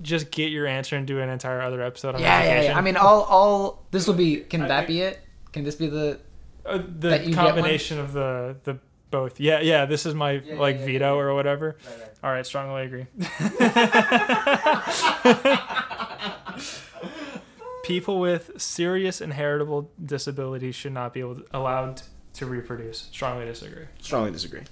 [0.02, 2.78] just get your answer and do an entire other episode on Yeah, yeah, yeah.
[2.78, 3.84] I mean, all, all.
[3.90, 4.36] This will be.
[4.40, 5.20] Can I that think- be it?
[5.59, 6.21] Can this be the?
[6.64, 8.79] Uh, the combination of the the
[9.11, 9.40] both.
[9.40, 9.87] Yeah, yeah.
[9.87, 11.21] This is my yeah, like yeah, veto yeah.
[11.21, 11.77] or whatever.
[12.23, 13.07] All right, strongly agree.
[17.83, 22.03] People with serious inheritable disabilities should not be able to, allowed
[22.35, 23.09] to reproduce.
[23.11, 23.87] Strongly disagree.
[24.01, 24.62] Strongly disagree.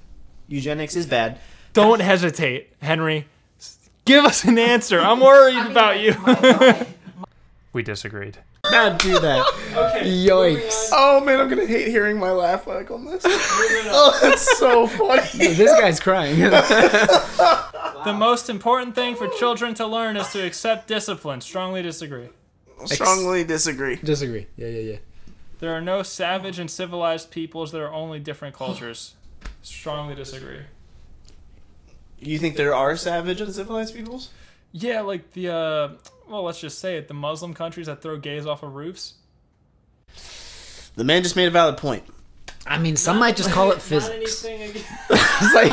[0.46, 1.40] Eugenics is bad.
[1.72, 3.26] Don't hesitate, Henry.
[4.04, 5.00] Give us an answer.
[5.00, 6.14] I'm worried about you.
[7.72, 8.38] we disagreed.
[8.70, 9.44] Not do that.
[9.76, 10.06] Okay.
[10.06, 10.88] Yikes.
[10.90, 13.22] Oh man, I'm gonna hate hearing my laugh like on this.
[13.26, 15.20] oh, that's so funny.
[15.34, 16.38] This guy's crying.
[16.38, 21.42] The most important thing for children to learn is to accept discipline.
[21.42, 22.30] Strongly disagree.
[22.86, 23.96] Strongly disagree.
[23.96, 24.46] Disagree.
[24.56, 24.96] Yeah, yeah, yeah.
[25.58, 27.72] There are no savage and civilized peoples.
[27.72, 29.14] There are only different cultures.
[29.60, 30.60] Strongly disagree.
[32.18, 34.30] You think there are savage and civilized peoples?
[34.72, 35.88] Yeah, like the uh,
[36.28, 39.14] well, let's just say it: the Muslim countries that throw gays off of roofs.
[40.96, 42.04] The man just made a valid point.
[42.66, 44.44] I mean, some might just call it Not physics.
[44.44, 44.88] anything against-
[45.40, 45.72] It's like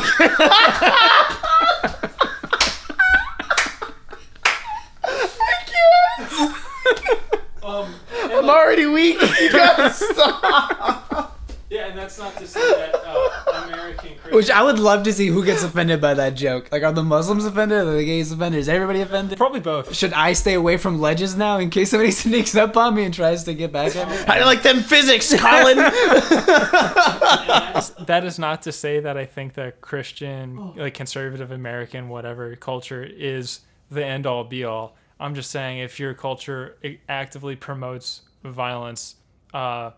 [7.62, 9.18] Um, I'm like, already weak.
[9.40, 11.03] You gotta stop.
[11.74, 14.32] Yeah, and that's not to say that uh, American Christians.
[14.32, 16.68] Which I would love to see who gets offended by that joke.
[16.70, 17.78] Like, are the Muslims offended?
[17.78, 18.60] Are the gays offended?
[18.60, 19.36] Is everybody offended?
[19.36, 19.92] Probably both.
[19.92, 23.12] Should I stay away from ledges now in case somebody sneaks up on me and
[23.12, 24.16] tries to get back at me?
[24.16, 25.76] I do you like them physics, Colin?
[28.06, 33.02] that is not to say that I think that Christian, like conservative American, whatever culture
[33.02, 33.60] is
[33.90, 34.96] the end all be all.
[35.18, 36.76] I'm just saying if your culture
[37.08, 39.16] actively promotes violence,
[39.52, 39.90] uh,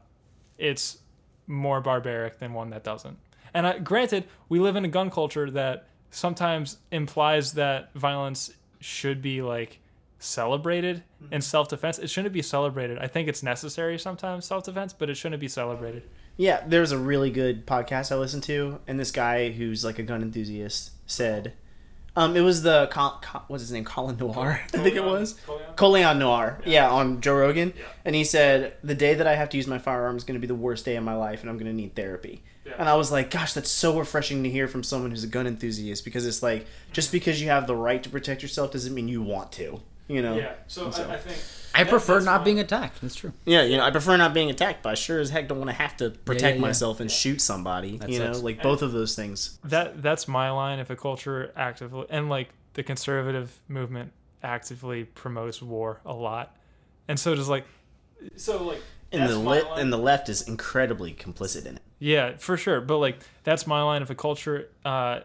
[0.56, 0.98] it's
[1.46, 3.18] more barbaric than one that doesn't.
[3.54, 9.22] And I, granted, we live in a gun culture that sometimes implies that violence should
[9.22, 9.78] be like
[10.18, 11.34] celebrated mm-hmm.
[11.34, 11.98] in self-defense.
[11.98, 12.98] It shouldn't be celebrated.
[12.98, 16.02] I think it's necessary sometimes self-defense, but it shouldn't be celebrated.
[16.36, 20.02] yeah, there's a really good podcast I listened to, and this guy who's like a
[20.02, 21.54] gun enthusiast said,
[22.16, 25.38] um, it was the Col- Col- what's his name, Colion Noir, I think it was.
[25.76, 26.88] Colion Noir, yeah.
[26.90, 27.74] on Joe Rogan,
[28.04, 30.40] and he said the day that I have to use my firearm is going to
[30.40, 32.42] be the worst day of my life, and I'm going to need therapy.
[32.78, 35.46] And I was like, gosh, that's so refreshing to hear from someone who's a gun
[35.46, 39.06] enthusiast because it's like just because you have the right to protect yourself doesn't mean
[39.06, 40.36] you want to, you know.
[40.36, 41.38] Yeah, so, I, I think
[41.74, 42.44] I that- prefer not fine.
[42.44, 43.00] being attacked.
[43.00, 43.32] That's true.
[43.44, 45.70] Yeah, you know, I prefer not being attacked, but I sure as heck don't want
[45.70, 46.62] to have to protect yeah.
[46.62, 48.00] myself and shoot somebody.
[48.08, 48.42] you know, sucks.
[48.42, 49.58] like both of those things.
[49.64, 50.78] that that's my line.
[50.78, 56.56] If a culture actively and like the conservative movement actively promotes war a lot,
[57.08, 57.64] and so does like,
[58.36, 61.82] so like And the my lit and the left is incredibly complicit in it.
[61.98, 62.80] yeah, for sure.
[62.80, 64.02] But like that's my line.
[64.02, 65.20] If a culture uh,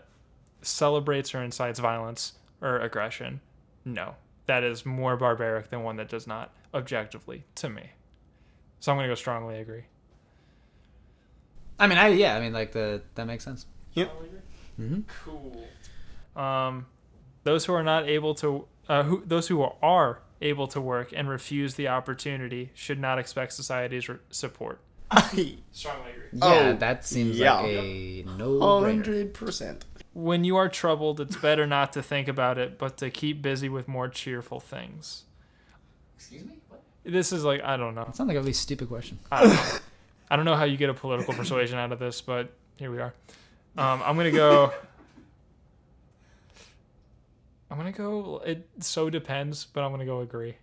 [0.62, 3.41] celebrates or incites violence or aggression,
[3.86, 4.15] no,
[4.48, 6.54] that is more barbaric than one that does not.
[6.74, 7.92] Objectively, to me.
[8.80, 9.84] So I'm gonna go strongly agree.
[11.80, 13.66] I mean, I yeah, I mean, like the that makes sense.
[13.96, 15.02] Mm-hmm.
[15.24, 15.66] Cool.
[16.36, 16.86] Um,
[17.44, 21.28] those who are not able to, uh, who those who are able to work and
[21.30, 24.80] refuse the opportunity should not expect society's re- support.
[25.12, 26.30] Strongly agree.
[26.34, 27.56] Yeah, Oh, that seems yeah.
[27.60, 28.82] like a no brainer.
[28.86, 29.86] Hundred percent.
[30.13, 33.69] When you are troubled, it's better not to think about it, but to keep busy
[33.69, 35.24] with more cheerful things.
[36.17, 36.60] Excuse me.
[36.67, 36.82] What?
[37.04, 38.04] This is like I don't know.
[38.04, 39.19] It Sounds like a really stupid question.
[39.32, 39.78] I don't know.
[40.30, 43.00] I don't know how you get a political persuasion out of this, but here we
[43.00, 43.13] are.
[43.78, 44.71] Um, I'm gonna go.
[47.69, 48.41] I'm gonna go.
[48.45, 50.56] It so depends, but I'm gonna go agree.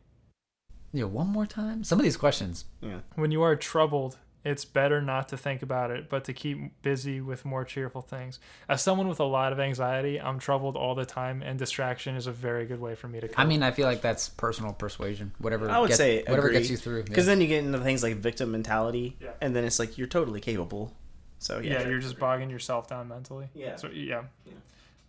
[0.92, 1.84] Yeah, one more time.
[1.84, 2.64] Some of these questions.
[2.80, 3.00] Yeah.
[3.14, 7.20] When you are troubled, it's better not to think about it, but to keep busy
[7.20, 8.38] with more cheerful things.
[8.68, 12.26] As someone with a lot of anxiety, I'm troubled all the time, and distraction is
[12.26, 13.38] a very good way for me to cope.
[13.38, 15.32] I mean, I feel like that's personal persuasion.
[15.38, 15.68] Whatever.
[15.68, 16.58] I would get- say whatever agree.
[16.58, 17.04] gets you through.
[17.04, 17.32] Because yeah.
[17.34, 19.30] then you get into things like victim mentality, Yeah.
[19.40, 20.92] and then it's like you're totally capable.
[21.40, 23.48] So yeah, yeah, you're just bogging yourself down mentally.
[23.54, 23.76] Yeah.
[23.76, 24.22] So yeah.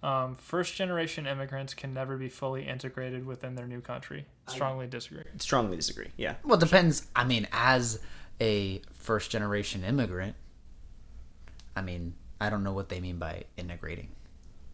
[0.01, 4.25] Um, first generation immigrants can never be fully integrated within their new country.
[4.47, 5.23] Strongly disagree.
[5.39, 6.07] strongly disagree.
[6.17, 6.35] Yeah.
[6.43, 7.07] Well, it depends.
[7.15, 7.99] I mean, as
[8.41, 10.35] a first generation immigrant,
[11.75, 14.09] I mean, I don't know what they mean by integrating.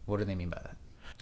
[0.06, 0.76] What do they mean by that?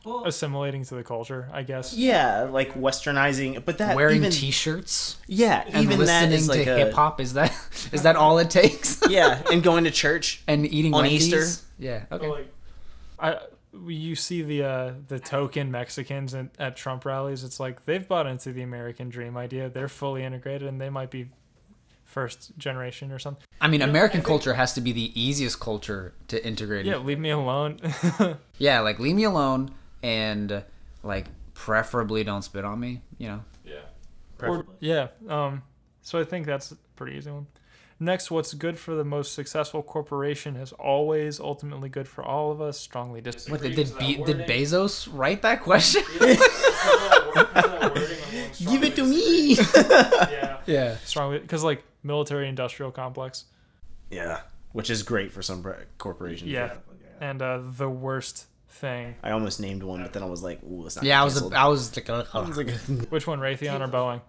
[0.03, 1.93] Well, Assimilating to the culture, I guess.
[1.93, 6.65] Yeah, like westernizing, but that Wearing even T-shirts yeah, and even that listening is like
[6.65, 7.55] to hip hop is that
[7.93, 9.01] is that all it takes?
[9.09, 10.43] yeah, and going to church.
[10.47, 11.33] and eating On Wendy's?
[11.33, 11.65] Easter?
[11.79, 12.03] Yeah.
[12.11, 12.27] Okay.
[12.27, 12.53] like,
[13.17, 13.37] I
[13.87, 17.45] you see the uh, the token Mexicans at, at Trump rallies.
[17.45, 19.69] It's like they've bought into the American dream idea.
[19.69, 21.29] They're fully integrated, and they might be
[22.13, 23.43] first generation or something.
[23.59, 26.85] I mean, American culture has to be the easiest culture to integrate.
[26.85, 27.79] Yeah, leave me alone.
[28.59, 29.71] Yeah, like leave me alone
[30.03, 30.63] and
[31.01, 33.01] like preferably don't spit on me.
[33.17, 33.43] You know.
[33.65, 34.47] Yeah.
[34.47, 35.07] Or, yeah.
[35.27, 35.63] Um,
[36.01, 37.47] so I think that's a pretty easy one.
[37.99, 42.59] Next, what's good for the most successful corporation is always ultimately good for all of
[42.61, 42.77] us.
[42.77, 43.51] Strongly disagree.
[43.51, 46.03] What did did, Be- did Bezos write that question?
[48.59, 49.57] Give it to me.
[49.75, 50.42] Yeah.
[50.65, 50.97] Yeah.
[51.05, 53.45] Strongly, because like military industrial complex.
[54.11, 55.63] yeah, which is great for some
[55.97, 56.49] corporations.
[56.51, 56.75] Yeah.
[57.21, 59.15] And uh, the worst thing.
[59.23, 61.33] I almost named one, but then I was like, "Ooh, it's not." Yeah, I was
[61.35, 61.53] canceled.
[61.53, 62.69] I was like, uh, I was like,
[63.09, 64.21] Which one, Raytheon or Boeing?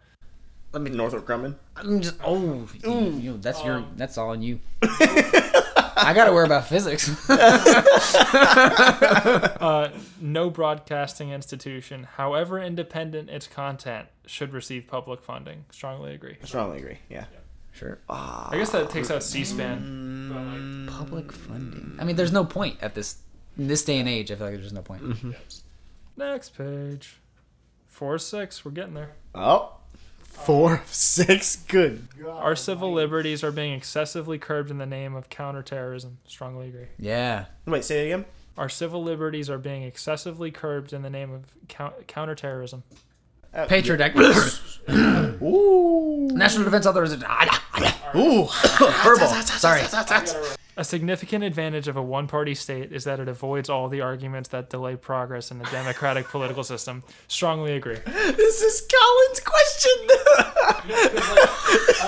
[0.73, 0.91] let me.
[0.91, 1.55] Northrop Grumman.
[1.77, 2.17] I'm just.
[2.23, 3.85] Oh, you, you- that's your.
[3.97, 4.61] That's all on you.
[6.05, 7.11] I gotta worry about physics.
[9.65, 9.91] Uh,
[10.21, 15.65] no broadcasting institution, however independent its content, should receive public funding.
[15.71, 16.37] Strongly agree.
[16.45, 16.99] Strongly agree.
[17.09, 17.25] Yeah.
[17.73, 17.99] sure.
[18.09, 20.87] I guess that takes out C-SPAN.
[20.87, 21.97] like, Public funding.
[21.99, 23.19] I mean, there's no point at this
[23.57, 24.31] in this day and age.
[24.31, 25.03] I feel like there's no point.
[26.17, 27.17] Next page.
[27.89, 28.65] Four six.
[28.65, 29.13] We're getting there.
[29.35, 29.77] Oh.
[30.35, 32.07] Four, six, good.
[32.27, 36.19] Our civil liberties are being excessively curbed in the name of counterterrorism.
[36.27, 36.87] Strongly agree.
[36.99, 37.47] Yeah.
[37.67, 38.25] Wait, say it again.
[38.59, 42.83] Our civil liberties are being excessively curbed in the name of cou- counterterrorism.
[43.55, 44.17] Uh, Patriot Act.
[45.43, 46.29] Ooh.
[46.33, 47.25] National Defense Authorization.
[48.17, 48.49] Ooh.
[49.03, 49.27] Verbal.
[49.43, 49.81] Sorry.
[50.77, 54.49] A significant advantage of a one party state is that it avoids all the arguments
[54.49, 57.05] that delay progress in the democratic political system.
[57.29, 57.99] Strongly agree.
[58.05, 59.93] This is Colin's question.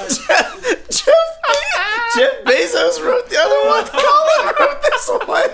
[0.09, 1.39] Jeff, Jeff,
[2.17, 3.85] Jeff Bezos wrote the other one.
[3.87, 5.51] Colin wrote this one.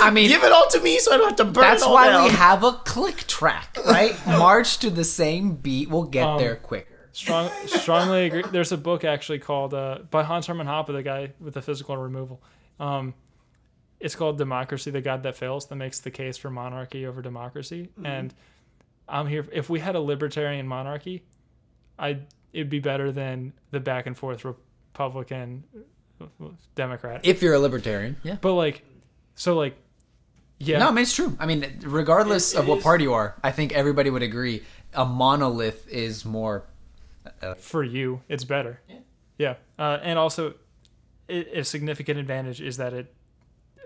[0.00, 1.86] I mean, Give it all to me so I don't have to burn that's it
[1.88, 2.24] all why down.
[2.24, 4.14] we have a click track, right?
[4.26, 5.90] March to the same beat.
[5.90, 6.86] We'll get Um, there quicker.
[7.12, 8.42] Strong, strongly agree.
[8.50, 11.96] There's a book actually called uh, by Hans Hermann Hoppe, the guy with the physical
[11.96, 12.40] removal.
[12.78, 13.14] Um,
[14.00, 17.88] it's called Democracy: The God That Fails, that makes the case for monarchy over democracy.
[18.04, 18.32] And
[19.08, 19.46] I'm here.
[19.52, 21.24] If we had a libertarian monarchy,
[21.98, 22.18] I
[22.52, 25.64] it'd be better than the back and forth Republican
[26.74, 27.20] Democrat.
[27.24, 28.36] If you're a libertarian, yeah.
[28.40, 28.84] but like,
[29.34, 29.76] so like,
[30.58, 31.36] yeah, No, I mean it's true.
[31.38, 34.22] I mean, regardless It- of it what is- party you are, I think everybody would
[34.22, 34.62] agree
[34.94, 36.64] a monolith is more.
[37.58, 38.80] For you, it's better.
[39.38, 40.54] Yeah, uh, and also,
[41.28, 43.14] it, a significant advantage is that it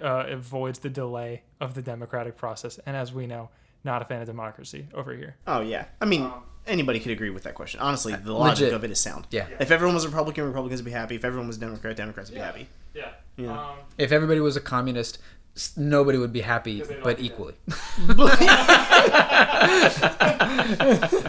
[0.03, 2.79] uh, avoids the delay of the democratic process.
[2.87, 3.51] And as we know,
[3.85, 5.37] not a fan of democracy over here.
[5.47, 5.87] Oh yeah.
[6.01, 6.31] I mean,
[6.67, 7.81] anybody could agree with that question.
[7.81, 8.75] Honestly, the logic Legit.
[8.75, 9.27] of it is sound.
[9.31, 9.47] Yeah.
[9.59, 11.17] If everyone was Republican, Republicans would be happy.
[11.17, 12.69] If everyone was Democrat, Democrats would be happy.
[12.95, 13.11] Yeah.
[13.37, 13.59] Yeah.
[13.59, 15.19] Um, If everybody was a communist,
[15.77, 17.27] nobody would be happy, but care.
[17.27, 17.55] equally.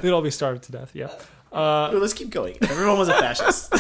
[0.02, 0.92] they'd all be starved to death.
[0.94, 1.10] Yeah.
[1.54, 2.58] Uh, Well, let's keep going.
[2.64, 3.72] Everyone was a fascist.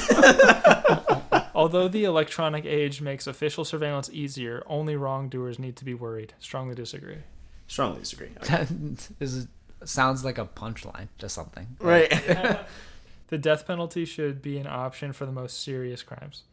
[1.55, 6.33] although the electronic age makes official surveillance easier, only wrongdoers need to be worried.
[6.39, 7.17] Strongly disagree.
[7.67, 8.29] Strongly disagree.
[9.19, 9.47] this is,
[9.83, 11.75] sounds like a punchline to something.
[11.79, 12.13] Right.
[13.29, 16.43] The death penalty should be an option for the most serious crimes.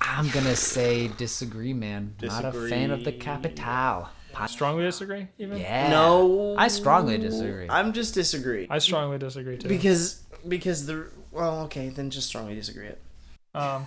[0.00, 2.14] I'm gonna say disagree, man.
[2.22, 3.18] Not a fan of the Disagree.
[3.20, 4.08] capital.
[4.34, 5.28] Pi- Strongly disagree.
[5.38, 5.58] Even.
[5.58, 5.88] Yeah.
[5.90, 6.56] no.
[6.58, 7.66] I strongly disagree.
[7.70, 8.66] I'm just disagree.
[8.68, 9.68] I strongly disagree too.
[9.68, 13.00] because because the well okay then just strongly disagree it.
[13.54, 13.86] Um,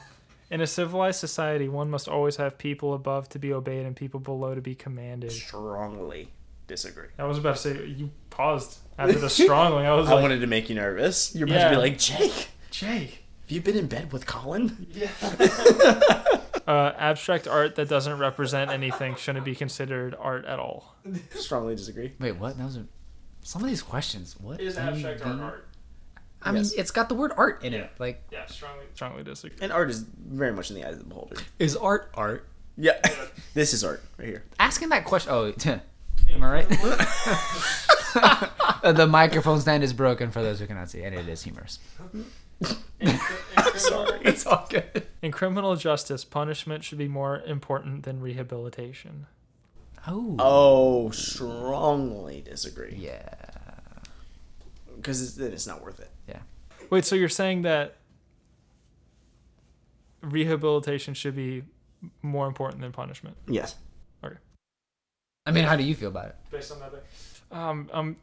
[0.49, 4.19] in a civilized society, one must always have people above to be obeyed and people
[4.21, 5.31] below to be commanded.
[5.33, 6.29] Strongly
[6.67, 7.09] disagree.
[7.19, 9.85] I was about to say you paused after the strongly.
[9.85, 11.35] I was I like, wanted to make you nervous.
[11.35, 11.69] You're about Yeah.
[11.69, 12.47] to be like Jake.
[12.71, 13.23] Jake.
[13.41, 14.87] Have you been in bed with Colin?
[16.67, 20.95] Uh, abstract art that doesn't represent anything shouldn't be considered art at all.
[21.33, 22.13] Strongly disagree.
[22.19, 22.57] Wait, what?
[22.57, 22.85] Those are
[23.41, 24.35] some of these questions.
[24.39, 25.67] What Is abstract art the- art?
[26.41, 27.89] I mean, it's got the word art in it.
[27.99, 29.57] Like, Yeah, strongly, strongly disagree.
[29.61, 31.37] And art is very much in the eyes of the beholder.
[31.57, 32.47] is art art?
[32.77, 32.99] Yeah.
[33.53, 34.43] this is art right here.
[34.59, 35.31] Asking that question.
[35.33, 35.51] Oh,
[36.29, 36.67] am I right?
[38.95, 41.79] The microphone stand is broken for those who cannot see, and it is humorous.
[43.89, 44.19] Sorry.
[44.25, 45.07] It's all good.
[45.21, 49.27] In criminal justice, punishment should be more important than rehabilitation.
[50.07, 50.35] Oh.
[50.39, 52.95] Oh, strongly disagree.
[52.97, 53.33] Yeah.
[54.95, 56.09] Because then it's not worth it.
[56.27, 56.39] Yeah.
[56.89, 57.97] Wait, so you're saying that
[60.21, 61.63] rehabilitation should be
[62.21, 63.37] more important than punishment?
[63.47, 63.75] Yes.
[64.23, 64.35] Okay.
[65.45, 66.35] I mean, how do you feel about it?
[66.51, 67.01] based on that thing.
[67.51, 68.15] Um, I'm,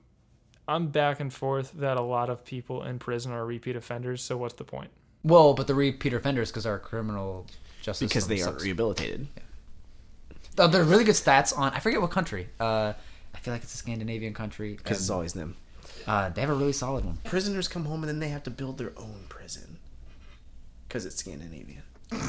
[0.66, 4.22] I'm back and forth that a lot of people in prison are repeat offenders.
[4.22, 4.90] So what's the point?
[5.24, 7.46] Well, but the repeat offenders because our criminal
[7.80, 9.26] justice system Because system they aren't rehabilitated.
[10.58, 11.72] Oh, there are really good stats on.
[11.72, 12.48] I forget what country.
[12.60, 12.92] Uh,
[13.34, 14.74] I feel like it's a Scandinavian country.
[14.74, 15.56] Because it's always them.
[16.06, 17.18] uh, they have a really solid one.
[17.24, 19.78] Prisoners come home and then they have to build their own prison.
[20.86, 21.82] Because it's Scandinavian.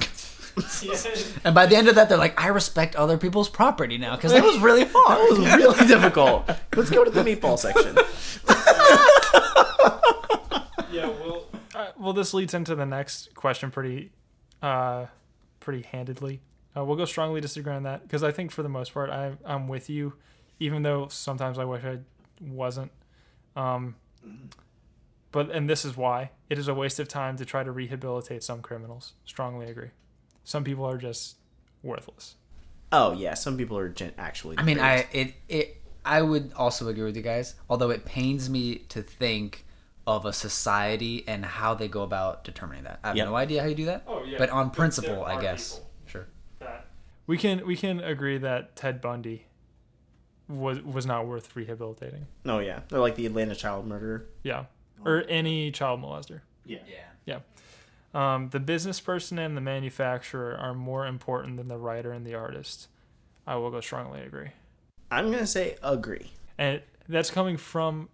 [1.43, 4.31] And by the end of that, they're like, "I respect other people's property now," because
[4.31, 5.19] that was really hard.
[5.19, 6.49] That was really difficult.
[6.73, 7.93] Let's go to the meatball section.
[10.91, 11.07] yeah.
[11.09, 11.45] Well,
[11.99, 14.11] well, this leads into the next question pretty,
[14.61, 15.05] uh,
[15.59, 16.41] pretty handedly.
[16.75, 19.33] Uh, we'll go strongly disagree on that because I think for the most part I,
[19.45, 20.13] I'm with you,
[20.59, 21.99] even though sometimes I wish I
[22.41, 22.91] wasn't.
[23.55, 23.95] Um,
[25.31, 28.43] but and this is why it is a waste of time to try to rehabilitate
[28.43, 29.13] some criminals.
[29.25, 29.89] Strongly agree.
[30.43, 31.37] Some people are just
[31.81, 32.35] worthless.
[32.91, 33.33] Oh, yeah.
[33.33, 34.57] Some people are gen- actually.
[34.57, 37.55] I mean, I it it I would also agree with you guys.
[37.69, 39.64] Although it pains me to think
[40.07, 42.99] of a society and how they go about determining that.
[43.03, 43.27] I have Yep.
[43.27, 44.03] no idea how you do that.
[44.07, 44.37] Oh, yeah.
[44.37, 45.81] But on principle, I guess.
[46.07, 46.27] Sure.
[46.59, 46.85] that
[47.27, 49.45] we can we can agree that Ted Bundy
[50.47, 52.27] was was not worth rehabilitating.
[52.45, 54.25] Oh yeah, they're like the Atlanta child murderer.
[54.43, 54.65] Yeah,
[55.03, 56.41] or any child molester.
[56.65, 56.77] Yeah.
[57.25, 57.39] Yeah.
[58.13, 62.33] Um, the business person and the manufacturer are more important than the writer and the
[62.35, 62.87] artist.
[63.45, 64.51] I will go strongly agree,
[65.11, 66.31] I'm gonna say agree.
[66.57, 68.07] and that's coming from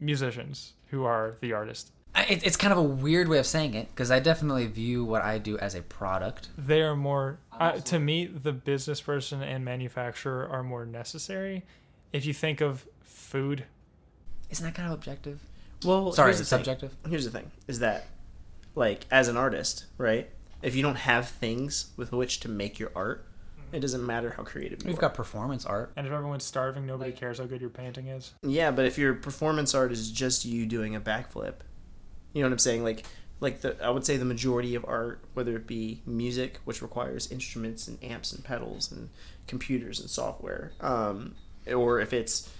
[0.00, 1.90] musicians who are the artist.
[2.16, 5.22] It, it's kind of a weird way of saying it because I definitely view what
[5.22, 6.48] I do as a product.
[6.56, 8.26] They are more uh, to me.
[8.26, 11.64] The business person and manufacturer are more necessary.
[12.12, 13.64] If you think of food,
[14.50, 15.40] Isn't that kind of objective?
[15.84, 16.58] Well, Sorry, here's the it's thing.
[16.58, 16.96] subjective.
[17.08, 18.06] Here's the thing: is that
[18.74, 20.28] like as an artist, right?
[20.62, 23.24] If you don't have things with which to make your art,
[23.72, 25.00] it doesn't matter how creative you We've are.
[25.02, 25.92] got performance art.
[25.96, 28.32] and if everyone's starving, nobody cares how good your painting is.
[28.42, 31.54] Yeah, but if your performance art is just you doing a backflip,
[32.32, 32.84] you know what I'm saying?
[32.84, 33.04] Like,
[33.40, 37.30] like the I would say the majority of art, whether it be music, which requires
[37.30, 39.10] instruments and amps and pedals and
[39.46, 41.34] computers and software, um,
[41.72, 42.50] or if it's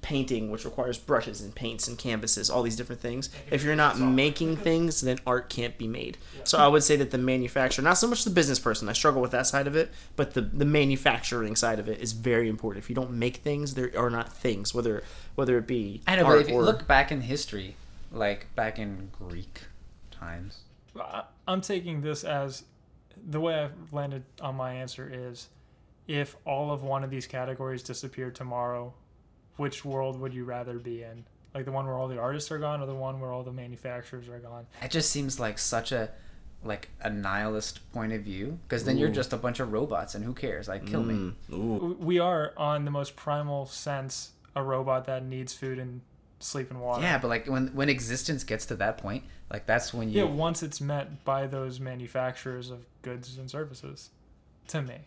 [0.00, 3.30] painting, which requires brushes and paints and canvases, all these different things.
[3.50, 6.16] If you're not making things, then art can't be made.
[6.44, 9.20] So I would say that the manufacturer, not so much the business person, I struggle
[9.20, 12.84] with that side of it, but the the manufacturing side of it is very important.
[12.84, 15.02] If you don't make things, there are not things, whether
[15.34, 17.76] whether it be I know, art but if you or look back in history,
[18.12, 19.62] like back in Greek
[20.10, 20.60] times,
[20.98, 22.64] I- I'm taking this as
[23.28, 25.48] the way I've landed on my answer is
[26.06, 28.94] if all of one of these categories disappeared tomorrow,
[29.58, 31.24] which world would you rather be in?
[31.54, 33.52] Like the one where all the artists are gone or the one where all the
[33.52, 34.66] manufacturers are gone?
[34.82, 36.10] it just seems like such a
[36.64, 40.24] like a nihilist point of view because then you're just a bunch of robots and
[40.24, 40.68] who cares?
[40.68, 41.14] Like kill me.
[41.14, 41.96] Mm, ooh.
[42.00, 46.00] We are on the most primal sense a robot that needs food and
[46.40, 47.02] sleep and water.
[47.02, 50.30] Yeah, but like when when existence gets to that point, like that's when you Yeah,
[50.30, 54.10] once it's met by those manufacturers of goods and services,
[54.68, 54.98] to me.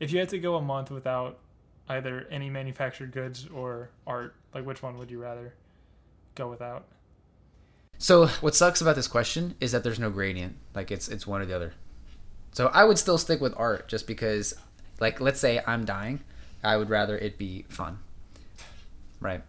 [0.00, 1.38] If you had to go a month without
[1.90, 5.52] either any manufactured goods or art, like which one would you rather
[6.36, 6.86] go without?
[7.98, 10.56] So what sucks about this question is that there's no gradient.
[10.74, 11.74] Like it's it's one or the other.
[12.52, 14.54] So I would still stick with art just because
[15.00, 16.20] like let's say I'm dying,
[16.62, 17.98] I would rather it be fun.
[19.20, 19.42] Right.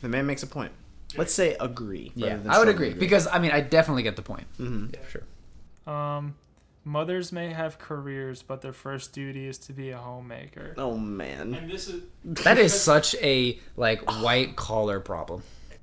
[0.00, 0.72] The man makes a point.
[1.16, 2.12] Let's say agree.
[2.14, 2.38] Yeah.
[2.48, 4.46] I would agree because I mean I definitely get the point.
[4.56, 5.92] hmm Yeah, sure.
[5.92, 6.36] Um,
[6.84, 10.74] mothers may have careers, but their first duty is to be a homemaker.
[10.78, 11.54] Oh man.
[11.54, 15.42] And this is That is such a like white collar problem.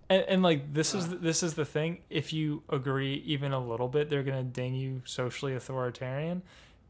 [0.10, 3.89] and, and like this is this is the thing if you agree even a little
[3.89, 6.41] bit they're gonna ding you socially authoritarian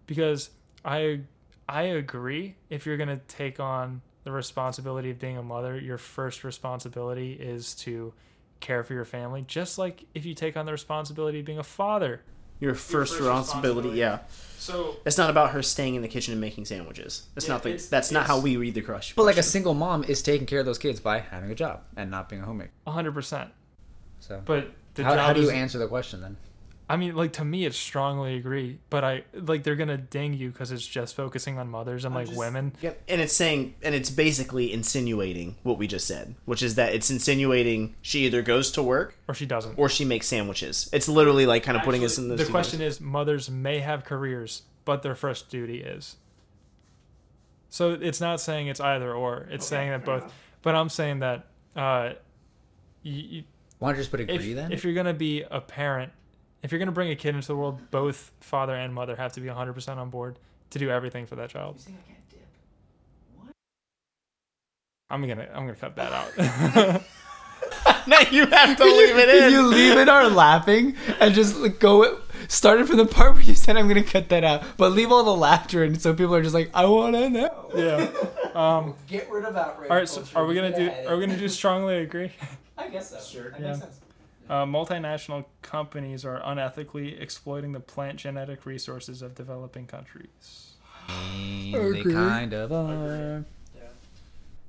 [0.06, 0.52] because
[0.86, 1.20] i
[1.68, 6.44] i agree if you're gonna take on the responsibility of being a mother your first
[6.44, 8.14] responsibility is to
[8.60, 11.64] care for your family just like if you take on the responsibility of being a
[11.64, 12.22] father
[12.60, 14.00] Your first, first responsibility, responsibility.
[14.00, 14.20] yeah.
[14.58, 17.28] so It's not about her staying in the kitchen and making sandwiches.
[17.36, 17.70] That's Yeah, not the.
[17.70, 19.14] it's- That's not how we read the crush.
[19.16, 21.82] But like a single mom is taking care of those kids by having a job
[21.96, 22.72] and not being a homemaker.
[22.88, 23.50] 100%
[24.20, 26.38] So but the how, job how do you answer the question then?
[26.90, 30.52] I mean, like to me, it's strongly agree, but I like they're gonna ding you
[30.52, 32.74] because it's just focusing on mothers and like just- women.
[32.82, 36.94] Yeah, and it's saying, and it's basically insinuating what we just said, which is that
[36.94, 39.78] it's insinuating she either goes to work or she doesn't.
[39.78, 40.90] or she makes sandwiches.
[40.94, 43.50] It's literally like kind of putting us in Actually, those the two question is mothers
[43.50, 46.16] may have careers, but their first duty is.
[47.70, 49.48] So it's not saying it's either or.
[49.52, 50.32] It's saying that both.
[50.62, 52.14] But I'm saying that uh,
[53.04, 53.44] you, you,
[53.80, 54.72] Why don't you just put agree if, then?
[54.72, 56.14] if you're gonna be a parent,
[56.64, 59.42] if you're gonna bring a kid into the world, both father and mother have to
[59.42, 60.38] be 100% on board
[60.72, 61.76] to do everything for that child.
[61.78, 61.92] You say
[65.10, 67.04] I'm gonna I'm gonna cut that out.
[68.08, 69.52] now you have to leave it in.
[69.54, 73.56] you leave it or laughing and just like, go started from the part where you
[73.56, 76.42] said I'm gonna cut that out, but leave all the laughter in so people are
[76.42, 77.72] just like, I wanna know.
[77.76, 78.10] yeah.
[78.58, 79.92] Um, Get rid of outrage.
[79.92, 80.10] all right.
[80.10, 80.92] So are we gonna do?
[81.08, 82.32] Are we gonna do strongly agree?
[82.76, 83.20] I guess so.
[83.20, 83.52] Sure.
[83.52, 83.68] That Yeah.
[83.68, 84.00] makes sense.
[84.50, 90.76] Uh, multinational companies are unethically exploiting the plant genetic resources of developing countries.
[91.08, 93.46] They kind of are.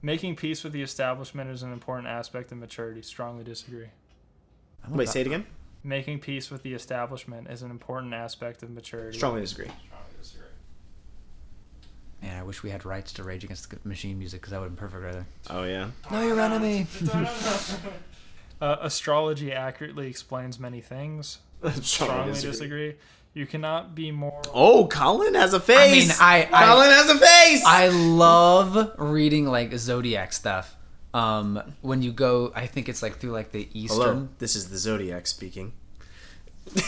[0.00, 3.02] Making peace with the establishment is an important aspect of maturity.
[3.02, 3.88] Strongly disagree.
[4.84, 5.44] I'm Wait, say it again.
[5.82, 9.16] Making peace with the establishment is an important aspect of maturity.
[9.16, 9.66] Strongly disagree.
[9.66, 10.46] Strongly disagree.
[12.22, 14.66] Man, I wish we had rights to Rage Against the Machine music because that would
[14.66, 15.26] have been perfect right there.
[15.50, 15.90] Oh yeah.
[16.10, 16.86] No, your enemy.
[18.60, 21.38] Uh, astrology accurately explains many things.
[21.82, 22.94] Strongly disagree.
[23.34, 24.42] You cannot be more.
[24.52, 25.78] Oh, Colin has a face.
[25.78, 27.62] I mean, I- I- Colin has a face.
[27.64, 30.74] I love reading like zodiac stuff.
[31.14, 34.68] um, when you go, I think it's like through like the eastern, Hello, this is
[34.70, 35.72] the Zodiac speaking.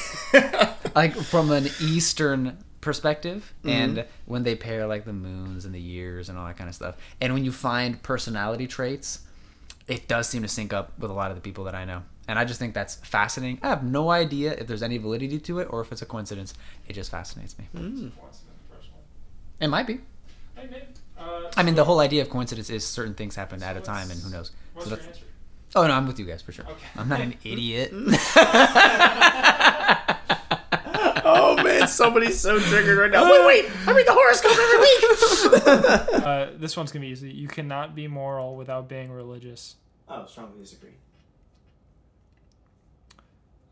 [0.95, 3.68] like from an eastern perspective Mm-hmm.
[3.68, 6.75] and when they pair like the moons and the years and all that kind of
[6.75, 9.21] stuff and when you find personality traits
[9.91, 12.03] it does seem to sync up with a lot of the people that i know
[12.28, 15.59] and i just think that's fascinating i have no idea if there's any validity to
[15.59, 16.55] it or if it's a coincidence
[16.88, 18.11] it just fascinates me Mm.
[19.61, 20.01] it might be
[20.57, 20.82] Hey, man.
[21.18, 24.11] Uh, i mean the whole idea of coincidence is certain things happen at a time
[24.11, 25.24] and who knows what's So your answer?
[25.76, 26.86] oh no i'm with you guys for sure Okay.
[26.97, 27.93] i'm not an idiot
[31.81, 33.24] Man, somebody's so triggered right now.
[33.24, 33.70] Wait, wait!
[33.87, 36.20] I read the horoscope every week.
[36.31, 37.31] Uh, this one's gonna be easy.
[37.31, 39.76] You cannot be moral without being religious.
[40.09, 40.91] oh, strongly disagree.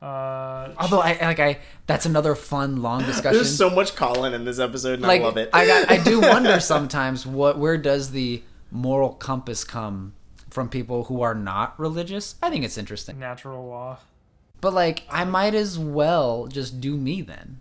[0.01, 4.45] Uh, although i like i that's another fun long discussion There's so much Colin in
[4.45, 5.51] this episode, and like I love it.
[5.53, 10.15] I got, I do wonder sometimes what where does the moral compass come
[10.51, 12.37] from people who are not religious?
[12.41, 13.19] I think it's interesting.
[13.19, 13.99] natural law.
[14.61, 17.59] But like I might as well just do me then.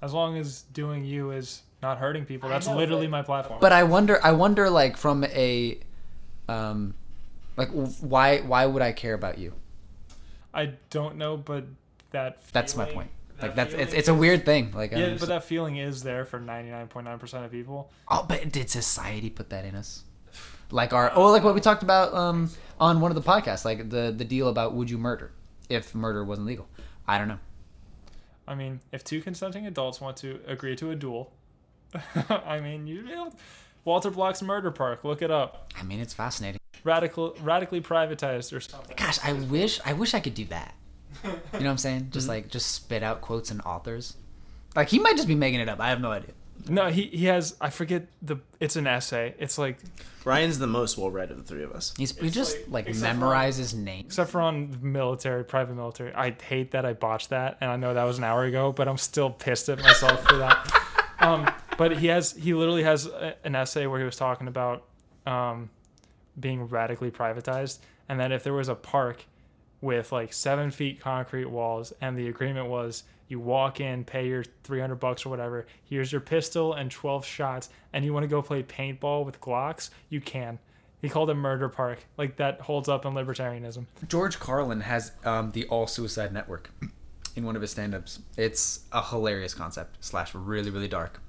[0.00, 3.58] As long as doing you is not hurting people, that's know, literally my platform.
[3.60, 5.78] But I wonder I wonder like from a
[6.48, 6.94] um
[7.56, 9.52] like why why would I care about you?
[10.54, 11.64] I don't know, but
[12.10, 13.10] that That's my point.
[13.38, 14.72] that Like that's it's it's a weird thing.
[14.72, 17.50] Like Yeah, just- but that feeling is there for ninety nine point nine percent of
[17.50, 17.90] people.
[18.08, 20.04] Oh, but did society put that in us?
[20.70, 23.90] Like our oh, like what we talked about um on one of the podcasts, like
[23.90, 25.32] the the deal about would you murder
[25.68, 26.68] if murder wasn't legal?
[27.06, 27.38] I don't know.
[28.48, 31.32] I mean, if two consenting adults want to agree to a duel,
[32.28, 33.32] I mean, you know,
[33.84, 35.04] Walter Block's Murder Park.
[35.04, 35.72] Look it up.
[35.78, 36.58] I mean, it's fascinating.
[36.84, 38.96] Radical, radically privatized or something.
[38.96, 40.74] Gosh, I wish I wish I could do that.
[41.24, 42.08] You know what I'm saying?
[42.10, 42.34] Just mm-hmm.
[42.34, 44.16] like just spit out quotes and authors.
[44.76, 45.80] Like he might just be making it up.
[45.80, 46.32] I have no idea.
[46.68, 47.56] No, he he has.
[47.60, 48.36] I forget the.
[48.60, 49.34] It's an essay.
[49.38, 49.78] It's like
[50.24, 51.94] Ryan's the most well read of the three of us.
[51.96, 54.06] He's he just like- like, except for- memorizes names.
[54.06, 56.12] except for on military, private military.
[56.14, 58.88] I hate that I botched that, and I know that was an hour ago, but
[58.88, 60.72] I'm still pissed at myself for that.
[61.20, 64.84] Um, but he has he literally has a, an essay where he was talking about
[65.26, 65.68] um,
[66.38, 67.78] being radically privatized,
[68.08, 69.24] and that if there was a park
[69.80, 74.44] with like seven feet concrete walls, and the agreement was you walk in, pay your
[74.64, 78.40] 300 bucks or whatever, here's your pistol and 12 shots, and you want to go
[78.42, 80.58] play paintball with Glocks, you can.
[81.00, 82.00] He called it murder park.
[82.16, 83.86] Like that holds up in libertarianism.
[84.08, 86.70] George Carlin has um, the All Suicide Network
[87.36, 88.18] in one of his stand-ups.
[88.36, 91.20] It's a hilarious concept slash really really dark.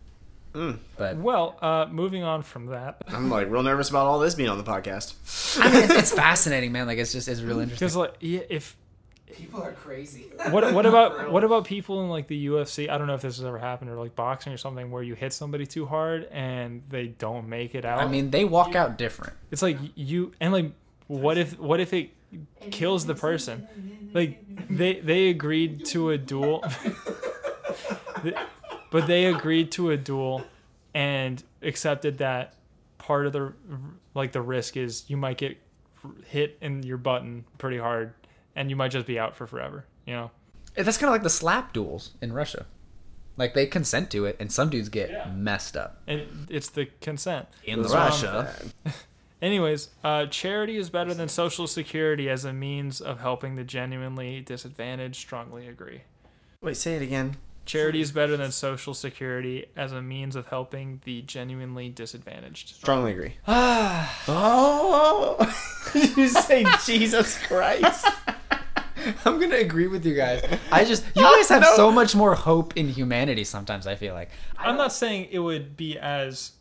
[0.54, 4.50] But Well, uh, moving on from that, I'm like real nervous about all this being
[4.50, 5.14] on the podcast.
[5.62, 6.88] I mean, it's, it's fascinating, man.
[6.88, 7.86] Like it's just it's real interesting.
[7.86, 8.76] because like yeah, if
[9.32, 10.26] People are crazy.
[10.50, 12.90] what what about what about people in like the UFC?
[12.90, 15.14] I don't know if this has ever happened or like boxing or something where you
[15.14, 18.00] hit somebody too hard and they don't make it out.
[18.00, 19.34] I mean, they walk out different.
[19.52, 20.72] it's like you and like
[21.06, 22.10] what if what if it
[22.72, 23.68] kills the person?
[24.14, 26.64] Like they they agreed to a duel,
[28.92, 30.44] but they agreed to a duel
[30.94, 32.56] and accepted that
[32.98, 33.54] part of the
[34.14, 35.58] like the risk is you might get
[36.26, 38.14] hit in your button pretty hard
[38.56, 39.86] and you might just be out for forever.
[40.06, 40.32] You know.
[40.76, 42.66] That's kind of like the slap duels in Russia.
[43.38, 45.30] Like they consent to it, and some dudes get Yeah.
[45.34, 46.02] messed up.
[46.08, 47.48] and it's the consent.
[47.64, 48.48] In So,
[48.86, 48.94] um,
[49.42, 54.42] anyways, uh, charity is better than social security as a means of helping the genuinely
[54.42, 55.16] disadvantaged.
[55.16, 56.02] Strongly agree.
[56.62, 57.38] Wait, say it again.
[57.70, 62.70] Charity is better than social security as a means of helping the genuinely disadvantaged.
[62.70, 63.34] Strongly agree.
[63.48, 65.38] oh,
[65.94, 68.08] you say Jesus Christ?
[69.24, 70.44] I'm gonna agree with you guys.
[70.72, 71.76] I just you guys have No.
[71.76, 73.44] so much more hope in humanity.
[73.44, 76.54] Sometimes I feel like I'm not saying it would be as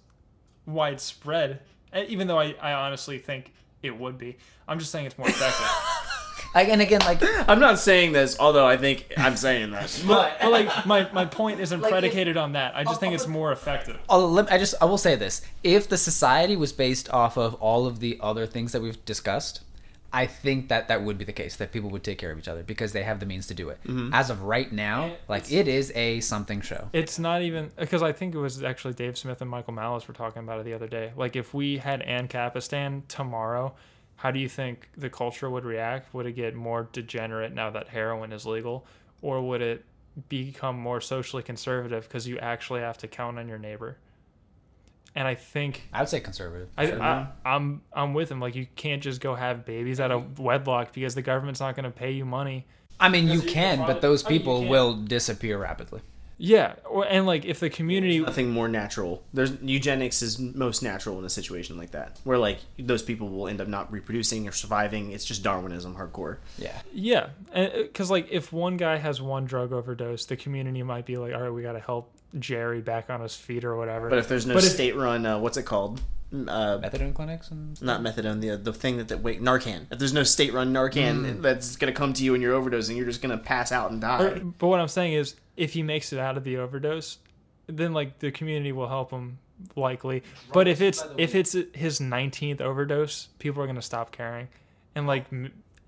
[0.66, 1.60] widespread,
[1.94, 4.36] eh, even though I, I honestly think it would be.
[4.68, 5.66] I'm just saying it's more effective.
[6.54, 10.02] Like, and again, like I'm not saying this, although I think I'm saying this.
[10.06, 12.74] but, but like my, my point isn't Like, predicated on that.
[12.76, 13.98] I just think it's more effective.
[14.08, 17.86] I'll, I just I will say this: if the society was based off of all
[17.86, 19.60] of the other things that we've discussed,
[20.12, 21.56] I think that that would be the case.
[21.56, 23.68] That people would take care of each other because they have the means to do
[23.68, 23.78] it.
[23.84, 24.14] Mm-hmm.
[24.14, 26.88] As of right now, And like it's- it is a something show.
[26.92, 30.14] It's not even because I think it was actually Dave Smith and Michael Malice were
[30.14, 31.12] talking about it the other day.
[31.14, 33.74] Like if we had Ancapistan tomorrow,
[34.18, 36.12] how do you think the culture would react?
[36.12, 38.84] Would it get more degenerate now that heroin is legal,
[39.22, 39.84] or would it
[40.28, 43.96] become more socially conservative because you actually have to count on your neighbor?
[45.14, 46.68] And I think I would say conservative.
[46.76, 48.40] I, I I'm I'm with him.
[48.40, 51.84] Like you can't just go have babies out of wedlock because the government's not going
[51.84, 52.66] to pay you money.
[52.98, 56.00] I mean, you you can, can but find- those I mean, people will disappear rapidly.
[56.40, 59.24] Yeah, or, and like if the community Nothing more natural.
[59.34, 63.48] There's eugenics is most natural in a situation like that, where like those people will
[63.48, 65.10] end up not reproducing or surviving.
[65.10, 66.38] It's just Darwinism, hardcore.
[66.56, 66.80] Yeah.
[66.92, 71.34] Yeah, because like if one guy has one drug overdose, the community might be like,
[71.34, 74.28] "All right, we got to help Jerry back on his feet or whatever." But if
[74.28, 76.00] there's no But state-run, uh, what's it called?
[76.30, 79.86] Uh, Methadone clinics and not methadone, the the thing that that wait Narcan.
[79.90, 83.22] If there's no state-run Narcan that's gonna come to you and you're overdosing, you're just
[83.22, 84.38] gonna pass out and die.
[84.58, 87.18] But what I'm saying is, if he makes it out of the overdose,
[87.66, 89.38] then like the community will help him
[89.76, 90.22] likely.
[90.52, 94.48] But if it's if it's his 19th overdose, people are gonna stop caring,
[94.94, 95.26] and like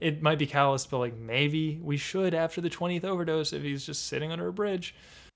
[0.00, 3.86] it might be callous, but like maybe we should after the 20th overdose if he's
[3.86, 4.94] just sitting under a bridge.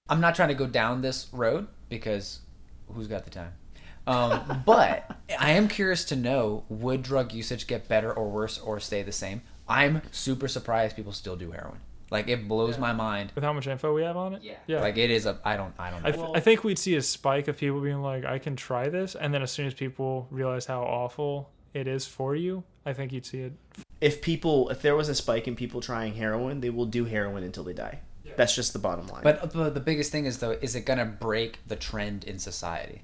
[0.08, 2.40] I'm not trying to go down this road because
[2.92, 3.52] who's got the time?
[4.06, 8.80] Um, but I am curious to know would drug usage get better or worse or
[8.80, 9.42] stay the same?
[9.68, 11.80] I'm super surprised people still do heroin.
[12.14, 13.32] Like it blows my mind.
[13.34, 14.54] With how much info we have on it, yeah.
[14.68, 14.80] yeah.
[14.80, 16.08] Like it is a I don't I don't know.
[16.08, 18.88] I, th- I think we'd see a spike of people being like, I can try
[18.88, 19.16] this.
[19.16, 23.12] And then as soon as people realize how awful it is for you, I think
[23.12, 23.52] you'd see it.
[24.00, 27.42] if people, if there was a spike in people trying heroin, they will do heroin
[27.42, 27.98] until they die.
[28.36, 29.22] That's just the bottom line.
[29.24, 33.02] but, but the biggest thing is though, is it gonna break the trend in society?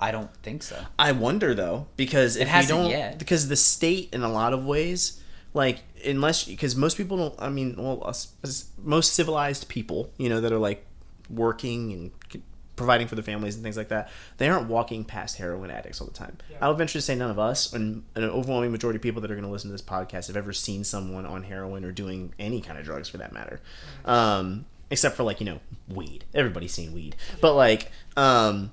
[0.00, 0.84] I don't think so.
[0.98, 3.20] I wonder though, because if we hasn't don't, yet.
[3.20, 5.20] because the state in a lot of ways,
[5.54, 7.34] like unless because most people don't.
[7.38, 8.34] I mean, well, us,
[8.82, 10.86] most civilized people, you know, that are like
[11.30, 12.42] working and
[12.74, 16.06] providing for their families and things like that, they aren't walking past heroin addicts all
[16.06, 16.36] the time.
[16.60, 19.34] i'll venture to say none of us, and an overwhelming majority of people that are
[19.34, 22.60] going to listen to this podcast, have ever seen someone on heroin or doing any
[22.60, 23.60] kind of drugs for that matter.
[24.04, 26.24] Um, except for like you know weed.
[26.34, 27.90] Everybody's seen weed, but like.
[28.16, 28.72] um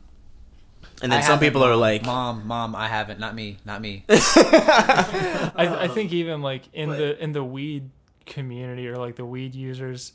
[1.01, 3.19] and then I some haven't, people are like, Mom, Mom, I haven't.
[3.19, 3.57] Not me.
[3.65, 4.03] Not me.
[4.09, 7.89] I, I think even like in the in the weed
[8.25, 10.13] community or like the weed users,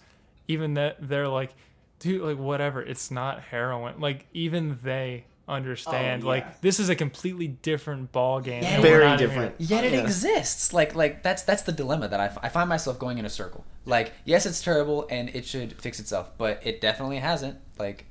[0.48, 1.54] even that they're like,
[1.98, 4.00] dude, like whatever, it's not heroin.
[4.00, 6.30] Like even they understand Oh, yeah.
[6.30, 8.62] like this is a completely different ball game.
[8.62, 9.54] Yeah, very not even- different.
[9.58, 10.00] Yet it Yeah.
[10.00, 10.72] exists.
[10.72, 13.30] Like like that's that's the dilemma that I, f- I find myself going in a
[13.30, 13.64] circle.
[13.84, 17.58] Like yes, it's terrible and it should fix itself, but it definitely hasn't.
[17.78, 18.06] Like,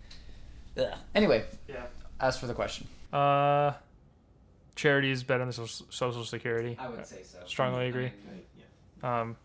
[0.78, 0.94] ugh.
[1.16, 1.46] anyway.
[1.68, 1.84] Yeah.
[2.24, 3.74] As for the question, Uh,
[4.76, 6.78] charity is better than social, social security.
[6.80, 7.40] I would say so.
[7.46, 8.12] Strongly agree.
[9.04, 9.36] Um,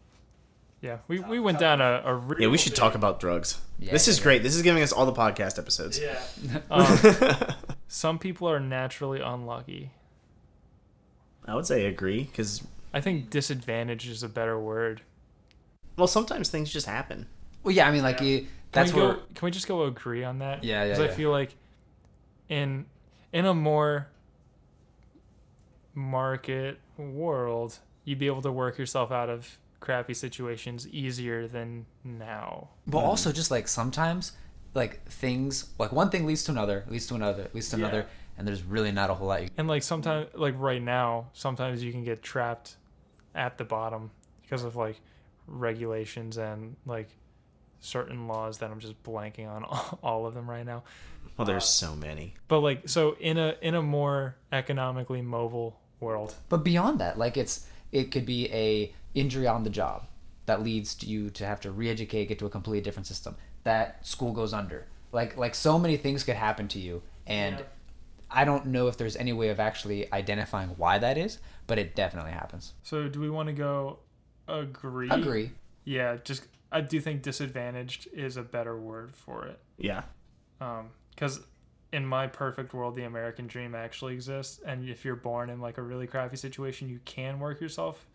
[0.81, 3.61] yeah, we, we went down a, a real Yeah, we should talk about drugs.
[3.81, 4.22] Yeah, this is yeah.
[4.22, 4.43] great.
[4.45, 5.99] This is giving us all the podcast episodes.
[6.01, 6.18] Yeah.
[6.70, 6.99] Um,
[7.89, 9.91] some people are naturally unlucky.
[11.47, 12.62] I would say agree because
[12.95, 15.01] I think disadvantage is a better word.
[15.97, 17.26] well, sometimes things just happen.
[17.64, 18.41] Well, yeah, I mean, like you.
[18.41, 18.49] Can
[18.85, 19.14] That's we where.
[19.14, 20.62] go, can we just go agree on that?
[20.62, 21.11] Yeah, yeah, I yeah.
[21.12, 21.57] feel like
[22.49, 22.86] in
[23.32, 24.09] in a more
[25.94, 32.68] market world, you'd be able to work yourself out of crappy situations easier than now.
[32.86, 34.32] But also, just like sometimes,
[34.74, 37.84] like things, like one thing leads to another, leads to another, leads to Yeah.
[37.86, 39.42] another, and there's really not a whole lot.
[39.42, 42.76] You, And like sometimes, like right now, sometimes you can get trapped
[43.34, 44.11] at the bottom
[44.42, 45.01] because of like
[45.46, 47.09] regulations and like
[47.80, 49.64] certain laws that I'm just blanking on
[50.03, 50.82] all of them right now.
[51.39, 52.34] Well, there's so many.
[52.49, 57.36] But like, so in a in a more economically mobile world, but beyond that, like
[57.36, 60.05] it's it could be a injury on the job
[60.47, 63.36] that leads to you to have to re-educate, get to a completely different system.
[63.64, 64.86] That school goes under.
[65.12, 67.64] Like like so many things could happen to you, and Yeah.
[68.30, 71.95] I don't know if there's any way of actually identifying why that is, but it
[71.95, 72.74] definitely happens.
[72.82, 74.01] So do we want to go
[74.49, 75.09] agree?
[75.09, 75.53] Agree.
[75.84, 79.61] Yeah, just I do think disadvantaged is a better word for it.
[79.78, 80.03] Yeah.
[80.61, 81.40] Um, because
[81.92, 85.78] in my perfect world, the American dream actually exists, and if you're born in like
[85.78, 88.06] a really crappy situation, you can work yourself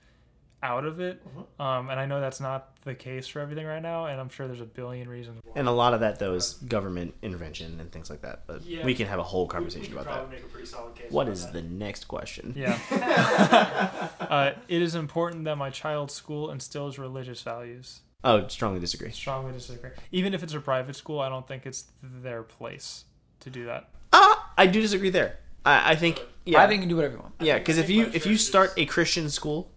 [0.62, 1.22] out of it.
[1.60, 4.48] Um, and I know that's not the case for everything right now, and I'm sure
[4.48, 5.42] there's a billion reasons.
[5.44, 5.60] Why.
[5.60, 8.44] And a lot of that though is government intervention and things like that.
[8.48, 8.86] But Yeah.
[8.86, 10.30] we can have a whole conversation about that.
[10.30, 11.12] make a pretty solid case.
[11.12, 12.54] What is the next question?
[12.56, 12.80] Yeah.
[14.22, 18.00] uh, it is important that my child's school instills religious values.
[18.24, 19.12] Oh, strongly disagree.
[19.12, 19.92] Strongly disagree.
[20.12, 23.06] Even if it's a private school, I don't think it's their place
[23.42, 23.90] to do that.
[24.14, 25.40] Ah, I do disagree there.
[25.66, 27.34] I, I think yeah, Private, you can do whatever you want.
[27.40, 29.72] yeah, because if you if you start a Christian school,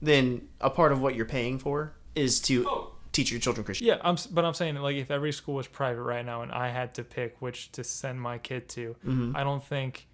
[0.00, 3.86] then a part of what you're paying for is to teach your children Christian.
[3.86, 6.50] Yeah, I'm, but I'm saying that, like if every school was private right now and
[6.50, 9.36] I had to pick which to send my kid to, Mm-hmm.
[9.36, 10.06] I don't think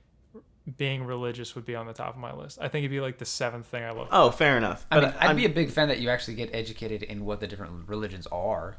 [0.76, 2.58] being religious would be on the top of my list.
[2.60, 4.08] I think it'd be like the seventh thing I look.
[4.12, 4.86] Oh, fair enough.
[4.90, 7.40] I mean, I'd I'm- be a big fan that you actually get educated in what
[7.40, 8.76] the different religions are.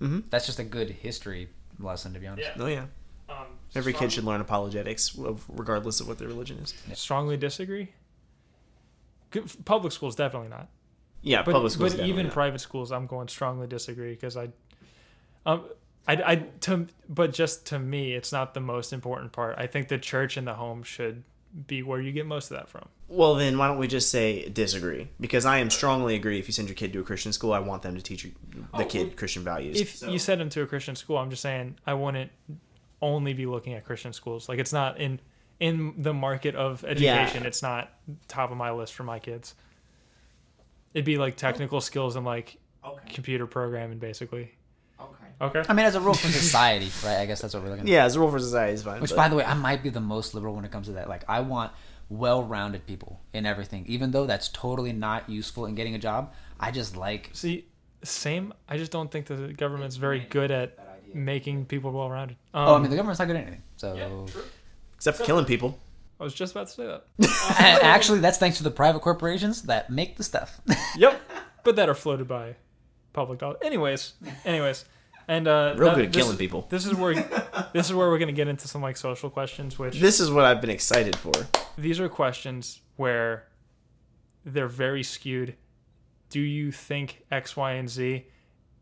[0.00, 0.24] Mhm.
[0.30, 1.48] That's just a good history
[1.78, 2.50] lesson, to be honest.
[2.58, 2.86] Oh yeah.
[3.28, 6.74] Um, Every strong- kid should learn apologetics, of- regardless of what their religion is.
[6.94, 7.92] strongly disagree.
[9.30, 10.68] Good- Public schools definitely not.
[11.22, 11.94] Yeah, But, public schools.
[11.94, 12.32] but even not.
[12.32, 14.48] private schools, I'm going strongly disagree because I,
[15.46, 15.64] um,
[16.06, 19.56] I, I to but just to me, it's not the most important part.
[19.58, 21.22] I think the church and the home should
[21.66, 22.88] be where you get most of that from.
[23.08, 25.08] Well, then why don't we just say disagree?
[25.20, 26.38] Because I am strongly agree.
[26.38, 28.32] If you send your kid to a Christian school, I want them to teach you-
[28.76, 29.80] the oh, kid Christian values.
[29.80, 32.30] If you send them to a Christian school, I'm just saying I wouldn't
[33.02, 34.48] only be looking at Christian schools.
[34.48, 35.20] Like it's not in
[35.60, 37.46] in the market of education.
[37.46, 37.92] It's not
[38.26, 39.54] top of my list for my kids.
[40.94, 44.52] It'd be like technical skills and like okay, computer programming, basically.
[45.40, 45.58] Okay.
[45.60, 45.68] Okay.
[45.68, 47.18] I mean, as a rule for society, right?
[47.18, 47.88] I guess that's what we're looking at.
[47.90, 49.00] Yeah, as a rule for society is fine.
[49.00, 50.92] Which, but- by the way, I might be the most liberal when it comes to
[50.94, 51.08] that.
[51.08, 51.72] Like, I want
[52.08, 56.32] well-rounded people in everything, even though that's totally not useful in getting a job.
[56.60, 57.30] I just like.
[57.32, 57.66] See,
[58.04, 58.52] same.
[58.68, 60.78] I just don't think the government's very good at
[61.14, 62.36] making people well rounded.
[62.54, 63.62] Um, Oh, I mean, the government's not good at anything.
[63.76, 64.26] So,
[64.96, 65.78] except for killing people.
[66.20, 67.04] I was just about to say that.
[67.82, 70.60] Actually, that's thanks to the private corporations that make the stuff.
[70.96, 71.20] yep.
[71.64, 72.56] But that are floated by
[73.12, 73.58] public dollars.
[73.62, 74.14] Anyways,
[74.44, 74.84] anyways,
[75.28, 76.66] and uh, Real that- good at this- killing people.
[76.70, 77.14] This is where
[77.72, 80.44] this is where we're gonna get into some like social questions, which This is what
[80.44, 81.32] I've been excited for.
[81.78, 83.48] these are questions where
[84.44, 85.54] they're very skewed.
[86.30, 88.26] Do you think X, Y, and Z?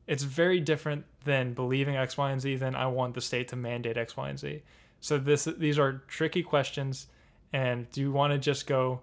[0.06, 2.56] It's very different than believing X, Y, and Z.
[2.56, 4.62] Than I want the state to mandate X, Y, and Z.
[5.00, 7.06] So this these are tricky questions.
[7.52, 9.00] And do you want to just go?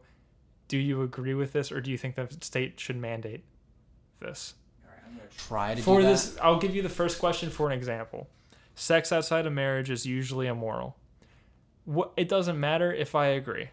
[0.70, 3.44] Do you agree with this, or do you think the state should mandate
[4.20, 4.54] this?
[5.38, 6.10] Try to For do that.
[6.12, 8.28] this, I'll give you the first question for an example.
[8.76, 10.96] Sex outside of marriage is usually immoral.
[11.86, 13.70] What it doesn't matter if I agree.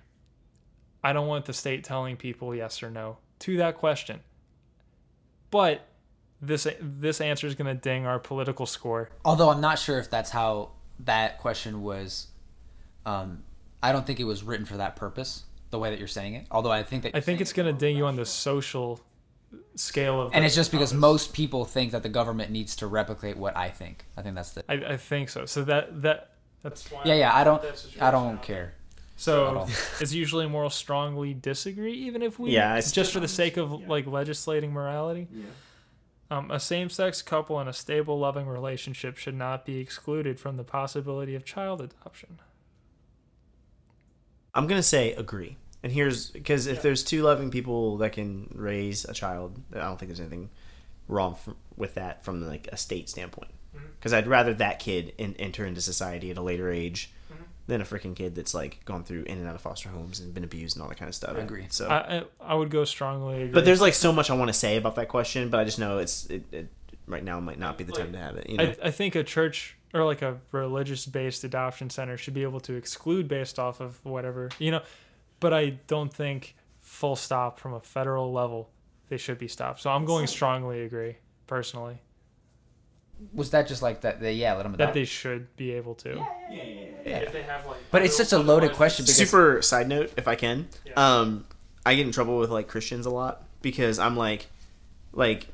[1.03, 4.21] I don't want the state telling people yes or no to that question.
[5.51, 5.87] But
[6.41, 9.11] this this answer is going to ding our political score.
[9.25, 10.71] Although I'm not sure if that's how
[11.01, 12.29] that question was.
[13.05, 13.43] Um,
[13.83, 15.45] I don't think it was written for that purpose.
[15.71, 16.47] The way that you're saying it.
[16.51, 19.01] Although I think that I think it's going to ding you on the social
[19.77, 20.35] scale of.
[20.35, 23.71] and it's just because most people think that the government needs to replicate what I
[23.71, 24.05] think.
[24.17, 24.65] I think that's the.
[24.69, 25.47] I, I think so.
[25.47, 26.33] So that that
[26.63, 27.03] that's why.
[27.05, 27.35] Yeah, yeah.
[27.35, 27.63] I don't.
[28.01, 28.43] I don't out.
[28.43, 28.75] care.
[29.17, 29.67] So
[30.01, 33.87] it's usually moral strongly disagree, even if we Yeah, it's- just for the sake of
[33.89, 35.29] like legislating morality.
[36.31, 40.65] Um, a same-sex couple in a stable, loving relationship should not be excluded from the
[40.65, 42.41] possibility of child adoption.
[44.55, 45.57] I'm gonna say agree.
[45.85, 49.99] And here's because if there's two loving people that can raise a child, I don't
[49.99, 50.49] think there's anything
[51.09, 53.51] wrong f with that from like a state standpoint.
[53.77, 53.89] Mm-hmm.
[53.99, 57.43] Because I'd rather that kid in, enter into society at a later age mm-hmm.
[57.67, 60.33] than a freaking kid that's like gone through in and out of foster homes and
[60.33, 61.37] been abused and all that kind of stuff.
[61.37, 61.67] I agree.
[61.69, 63.43] So, I, I I would go strongly.
[63.43, 63.53] Agree.
[63.53, 65.79] but there's like so much I want to say about that question, but I just
[65.79, 66.69] know it's it, it
[67.07, 68.49] right now might not be the time to have it.
[68.49, 68.65] You know?
[68.65, 72.73] I, I think a church or like a religious-based adoption center should be able to
[72.75, 74.81] exclude based off of whatever you know.
[75.45, 78.71] But I don't think full stop from a federal level
[79.11, 79.83] they should be stopped.
[79.83, 81.17] So I'm going strongly agree
[81.47, 82.01] personally.
[83.35, 84.21] Was that just like that?
[84.21, 84.95] They, yeah, let them adopt.
[84.95, 86.17] that they should be able to.
[86.51, 87.19] Yeah.
[87.19, 90.27] If they have like, But it's such a loaded question because super side note if
[90.27, 90.93] i can Yeah.
[90.97, 91.45] um
[91.85, 94.47] i get in trouble with like christians a lot because i'm like
[95.13, 95.47] like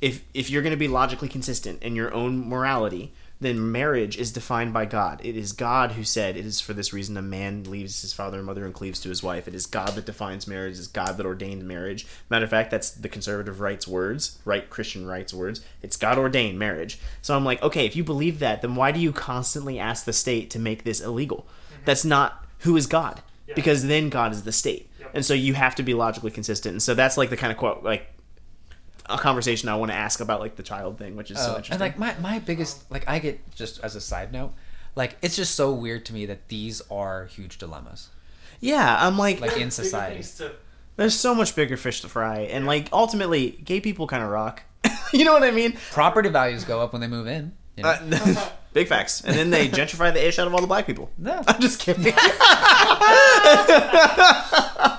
[0.00, 4.32] if if you're going to be logically consistent in your own morality then marriage is
[4.32, 5.20] defined by god.
[5.22, 8.38] It is god who said it is for this reason a man leaves his father
[8.38, 9.46] and mother and cleaves to his wife.
[9.46, 10.74] It is god that defines marriage.
[10.74, 12.06] It is god that ordained marriage.
[12.30, 15.60] Matter of fact that's the conservative rights words right christian rights words.
[15.82, 16.98] It's god ordained marriage.
[17.22, 20.12] So i'm like okay if you believe that then why do you constantly ask the
[20.12, 21.46] state to make this illegal?
[21.72, 21.82] Mm-hmm.
[21.84, 23.22] That's not who is god
[23.54, 26.72] because then God is the state, and so you have to be logically consistent.
[26.72, 28.08] And so that's like the kind of quote, like
[29.08, 31.56] a conversation I want to ask about like the child thing, which is so Oh,
[31.56, 31.72] interesting.
[31.74, 34.52] and like my my biggest like I get just as a side note,
[34.94, 38.08] like it's just so weird to me that these are huge dilemmas
[38.60, 40.24] yeah, I'm like, like in society.
[40.96, 44.62] there's so much bigger fish to fry, and like ultimately, gay people kind of rock.
[45.12, 45.76] you know what I mean?
[45.92, 47.52] Property values go up when they move in.
[47.76, 47.90] You know?
[47.90, 49.22] Uh, big facts.
[49.22, 51.10] And then they gentrify the ish out of all the black people.
[51.18, 51.42] no.
[51.46, 52.14] I'm just kidding.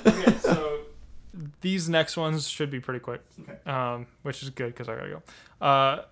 [1.64, 3.22] these next ones should be pretty quick,
[3.66, 5.66] um, which is good because I gotta go.
[5.66, 6.02] Uh,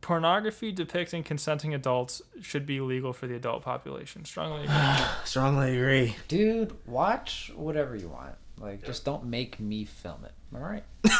[0.00, 4.24] pornography depicting consenting adults should be legal for the adult population.
[4.24, 5.04] Strongly agree.
[5.26, 6.16] Strongly agree.
[6.26, 8.34] Dude, watch whatever you want.
[8.58, 10.32] Like just don't make me film it.
[10.54, 10.84] All right?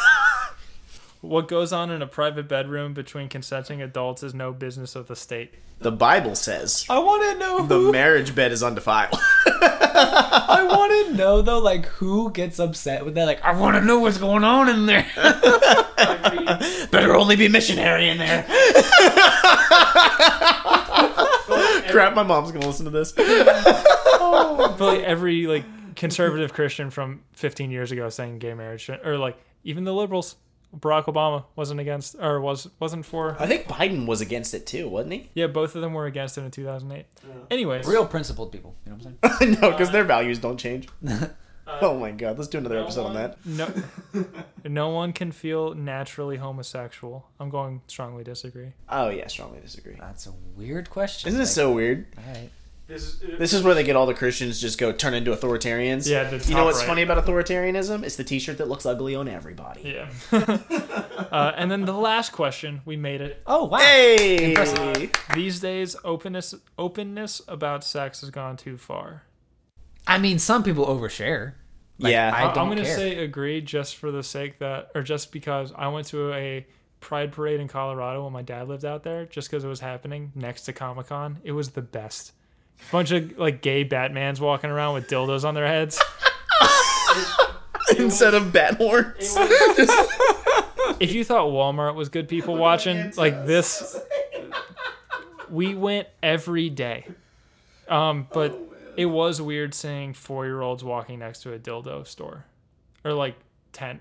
[1.24, 5.16] what goes on in a private bedroom between consenting adults is no business of the
[5.16, 5.54] state.
[5.80, 9.18] The Bible says I want to know the who marriage bed is undefiled.
[9.46, 13.82] I want to know though like who gets upset with that like I want to
[13.82, 15.06] know what's going on in there.
[16.90, 18.44] Better only be missionary in there.
[21.90, 23.12] Crap, my mom's gonna listen to this.
[23.12, 25.64] but like every like
[25.96, 30.36] conservative Christian from 15 years ago saying gay marriage or like even the liberals
[30.78, 33.36] Barack Obama wasn't against or was wasn't for.
[33.38, 35.30] I think Biden was against it too, wasn't he?
[35.34, 37.06] Yeah, both of them were against it in 2008.
[37.50, 38.74] Anyways, Real principled people.
[38.84, 39.58] You know what I'm saying?
[39.60, 40.88] no, because their uh, values don't change.
[41.66, 43.38] Uh, oh my god, let's do another episode on that.
[43.46, 43.72] No,
[44.64, 47.26] no one can feel naturally homosexual.
[47.40, 48.74] I'm going strongly disagree.
[48.88, 49.96] Oh yeah, strongly disagree.
[49.98, 51.28] That's a weird question.
[51.28, 52.06] Isn't this Like, so weird?
[52.18, 52.50] All right.
[52.86, 56.06] This is This is where they get all the Christians just go turn into authoritarians.
[56.08, 56.86] Yeah, the you know what's right.
[56.86, 58.02] funny about authoritarianism?
[58.02, 59.96] It's the T-shirt that looks ugly on everybody.
[59.96, 60.10] yeah.
[61.32, 63.40] uh, and then the last question, we made it.
[63.46, 63.78] Oh wow.
[63.78, 65.10] Hey, Impressive.
[65.34, 69.22] These days, openness openness about sex has gone too far.
[70.06, 71.54] I mean, some people overshare.
[71.98, 72.32] Like, Yeah.
[72.34, 72.96] I I don't am gonna care.
[72.96, 76.66] say agree just for the sake that, or just because I went to a
[77.00, 80.32] Pride parade in Colorado when my dad lived out there, just because it was happening
[80.34, 81.38] next to Comic Con.
[81.44, 82.32] It was the best.
[82.92, 86.00] Bunch of like gay Batmans walking around with dildos on their heads.
[87.98, 89.34] instead of bat horns.
[91.00, 93.98] if you thought Walmart was good people watching, like this,
[95.50, 97.06] we went every day.
[97.88, 98.58] Um, but
[98.96, 102.44] it was weird seeing four year olds walking next to a dildo store
[103.04, 103.36] or like
[103.72, 104.00] tent.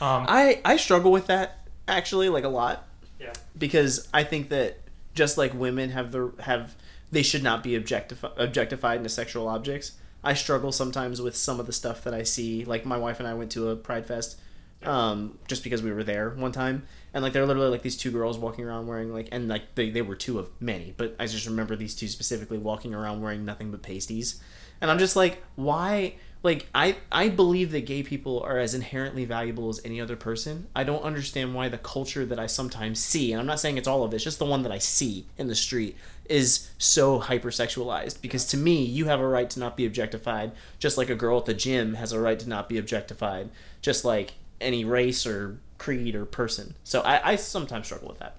[0.00, 2.86] Um, I I struggle with that actually, like a lot.
[3.18, 3.32] yeah.
[3.58, 4.78] because I think that
[5.14, 6.74] just like women have the have
[7.12, 9.92] they should not be objectifi- objectified into sexual objects.
[10.22, 12.64] I struggle sometimes with some of the stuff that I see.
[12.64, 14.38] Like my wife and I went to a Pride Fest,
[14.82, 17.96] um, just because we were there one time, and like there were literally like these
[17.96, 21.16] two girls walking around wearing like, and like they they were two of many, but
[21.18, 24.40] I just remember these two specifically walking around wearing nothing but pasties,
[24.80, 26.14] and I'm just like, why?
[26.42, 30.68] Like I I believe that gay people are as inherently valuable as any other person.
[30.74, 33.88] I don't understand why the culture that I sometimes see, and I'm not saying it's
[33.88, 35.96] all of it, it's just the one that I see in the street
[36.30, 40.96] is so hypersexualized because to me you have a right to not be objectified just
[40.96, 43.50] like a girl at the gym has a right to not be objectified
[43.82, 48.36] just like any race or creed or person so i, I sometimes struggle with that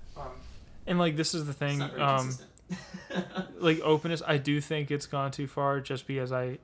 [0.88, 2.36] And like this is the thing, um,
[3.60, 4.22] like openness.
[4.26, 6.58] I do think it's gone too far, just because I.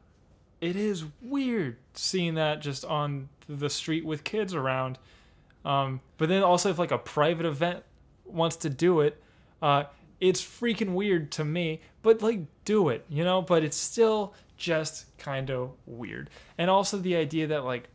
[0.59, 4.97] It is weird seeing that just on the street with kids around,
[5.63, 7.83] um, but then also if like a private event
[8.25, 9.21] wants to do it,
[9.61, 9.83] uh,
[10.19, 11.81] it's freaking weird to me.
[12.01, 13.41] But like, do it, you know.
[13.41, 17.89] But it's still just kind of weird, and also the idea that like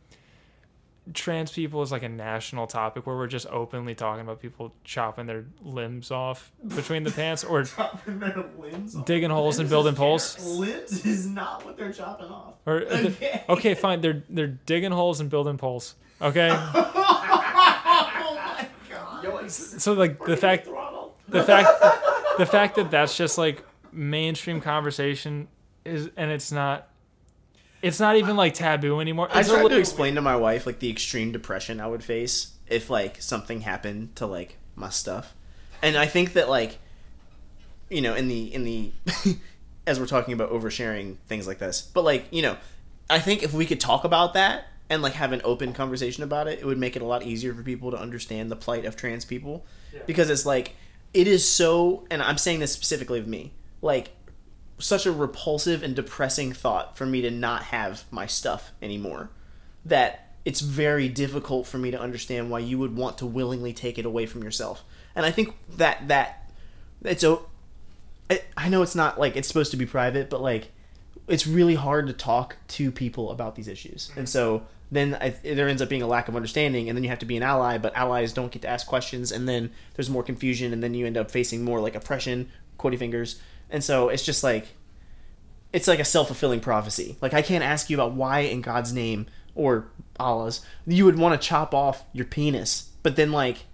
[1.13, 5.25] trans people is like a national topic where we're just openly talking about people chopping
[5.25, 10.39] their limbs off between the pants or chopping their limbs digging holes and building poles.
[10.45, 13.43] limbs is not what they're chopping off Or uh, Okay.
[13.49, 13.99] okay, fine.
[13.99, 15.95] They're they're digging holes and building poles.
[16.21, 16.49] Okay.
[16.53, 19.51] oh my god.
[19.51, 20.69] So like the fact
[21.27, 21.67] the fact
[22.37, 25.47] the fact that that's just like mainstream conversation
[25.85, 26.89] is and it's not
[27.81, 29.27] it's not even like taboo anymore.
[29.31, 32.03] I It's a tried to explain to my wife like the extreme depression I would
[32.03, 35.33] face if like something happened to like my stuff,
[35.81, 36.79] and I think that like,
[37.89, 38.91] you know, in the in the
[39.87, 42.57] as we're talking about oversharing things like this, but like you know,
[43.09, 46.47] I think if we could talk about that and like have an open conversation about
[46.47, 48.95] it, it would make it a lot easier for people to understand the plight of
[48.95, 49.65] trans people,
[50.05, 50.73] because it's like
[51.13, 54.11] it is so, and I'm saying this specifically of me, like
[54.79, 59.29] such a repulsive and depressing thought for me to not have my stuff anymore
[59.85, 63.97] that it's very difficult for me to understand why you would want to willingly take
[63.97, 64.83] it away from yourself.
[65.15, 66.51] And i think that that
[67.03, 67.37] it's a
[68.29, 70.71] I- i know it's not like it's supposed to be private but like
[71.27, 74.11] it's really hard to talk to people about these issues.
[74.17, 77.09] And so then I, there ends up being a lack of understanding and then you
[77.09, 80.09] have to be an ally but allies don't get to ask questions and then there's
[80.09, 83.39] more confusion and then you end up facing more like oppression quotey fingers.
[83.69, 84.67] And so it's just like
[85.71, 87.17] it's like a self-fulfilling prophecy.
[87.21, 89.25] Like i can't ask you about why in god's name
[89.55, 89.87] or
[90.19, 93.65] allah's you would want to chop off your penis but then like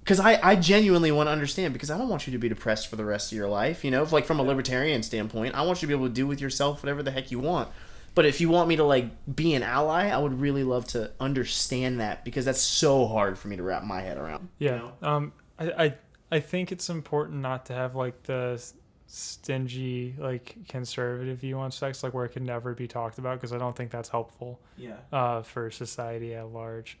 [0.00, 2.88] because I, I genuinely want to understand because i don't want you to be depressed
[2.88, 4.04] for the rest of your life you know?
[4.04, 6.82] Like from a libertarian standpoint i want you to be able to do with yourself
[6.82, 7.68] whatever the heck you want
[8.14, 11.10] but if you want me to like be an ally i would really love to
[11.20, 14.88] understand that because that's so hard for me to wrap my head around Yeah.
[15.02, 15.94] Um, I, I
[16.32, 18.60] I think it's important not to have like the
[19.06, 23.52] stingy like conservative view on sex, like where it can never be talked about, because
[23.52, 26.98] I don't think that's helpful yeah uh, for society at large.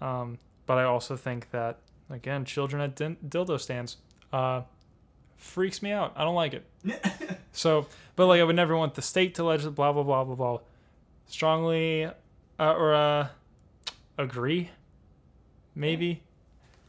[0.00, 1.78] Um, but I also think that
[2.10, 3.98] again, children at din- dildo stands
[4.32, 4.62] uh,
[5.44, 6.12] freaks me out.
[6.16, 6.64] I don't like it.
[7.52, 7.86] so,
[8.16, 10.58] but like I would never want the state to legislate blah blah blah blah blah.
[11.26, 12.12] Strongly uh,
[12.58, 13.28] or uh,
[14.18, 14.70] agree,
[15.74, 16.22] maybe.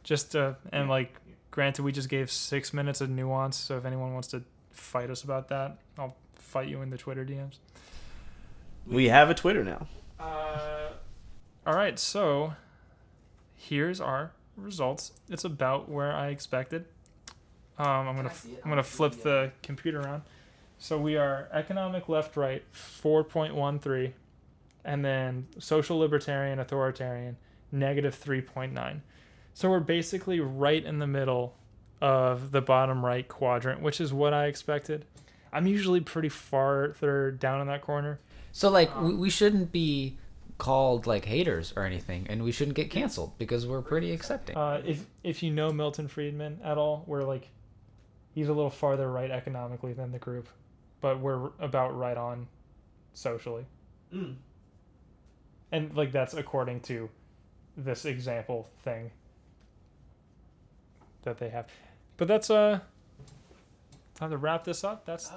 [0.02, 1.14] Just uh, and like,
[1.50, 3.56] granted, we just gave six minutes of nuance.
[3.56, 4.42] So if anyone wants to
[4.72, 7.58] fight us about that, I'll fight you in the Twitter DMs.
[8.86, 9.86] we have a twitter now
[10.20, 10.90] Uh,
[11.66, 12.54] all right, so
[13.56, 15.10] here's our results.
[15.28, 16.84] It's about where I expected.
[17.78, 18.60] Um, I'm gonna I see it?
[18.64, 20.22] I'm gonna flip the computer around.
[20.78, 24.12] So we are economic left right 4.13,
[24.84, 27.36] and then social libertarian authoritarian
[27.72, 29.00] negative 3.9.
[29.54, 31.54] So we're basically right in the middle
[32.00, 35.06] of the bottom right quadrant, which is what I expected.
[35.52, 38.20] I'm usually pretty farther down in that corner.
[38.52, 40.18] So like we, we shouldn't be
[40.58, 44.56] called like haters or anything, and we shouldn't get canceled because we're pretty accepting.
[44.56, 47.48] Uh, if if you know Milton Friedman at all, we're like,
[48.36, 50.46] he's a little farther right economically than the group,
[51.00, 52.46] but we're about right on
[53.14, 53.64] socially.
[54.14, 54.36] Mm.
[55.72, 57.08] And like that's according to
[57.78, 59.10] this example thing
[61.22, 61.66] that they have.
[62.18, 62.80] But that's uh
[64.14, 65.06] time to wrap this up.
[65.06, 65.30] That's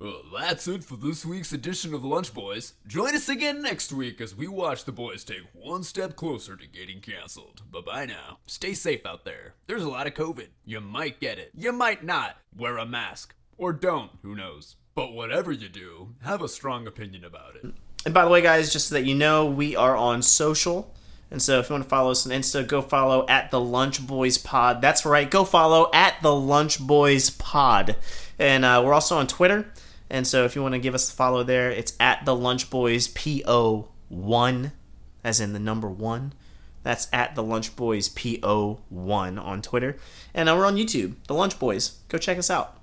[0.00, 2.74] Well, that's it for this week's edition of Lunch Boys.
[2.86, 6.68] Join us again next week as we watch the boys take one step closer to
[6.68, 7.62] getting canceled.
[7.72, 8.38] Bye bye now.
[8.46, 9.54] Stay safe out there.
[9.66, 10.50] There's a lot of COVID.
[10.64, 11.50] You might get it.
[11.52, 12.36] You might not.
[12.56, 13.34] Wear a mask.
[13.56, 14.12] Or don't.
[14.22, 14.76] Who knows?
[14.94, 17.66] But whatever you do, have a strong opinion about it.
[18.04, 20.94] And by the way, guys, just so that you know, we are on social.
[21.32, 24.06] And so if you want to follow us on Insta, go follow at the Lunch
[24.06, 24.80] Boys Pod.
[24.80, 27.96] That's right, go follow at the Lunch Boys Pod.
[28.38, 29.72] And uh, we're also on Twitter.
[30.10, 32.70] And so if you want to give us a follow there, it's at the Lunch
[32.70, 34.72] Boys PO1,
[35.22, 36.32] as in the number one.
[36.82, 39.96] That's at the Lunch Boys PO1 on Twitter.
[40.32, 41.98] And now we're on YouTube, the Lunch Boys.
[42.08, 42.78] Go check us out.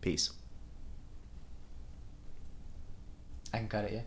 [0.00, 0.30] Peace.
[3.52, 4.00] I can cut it, yeah.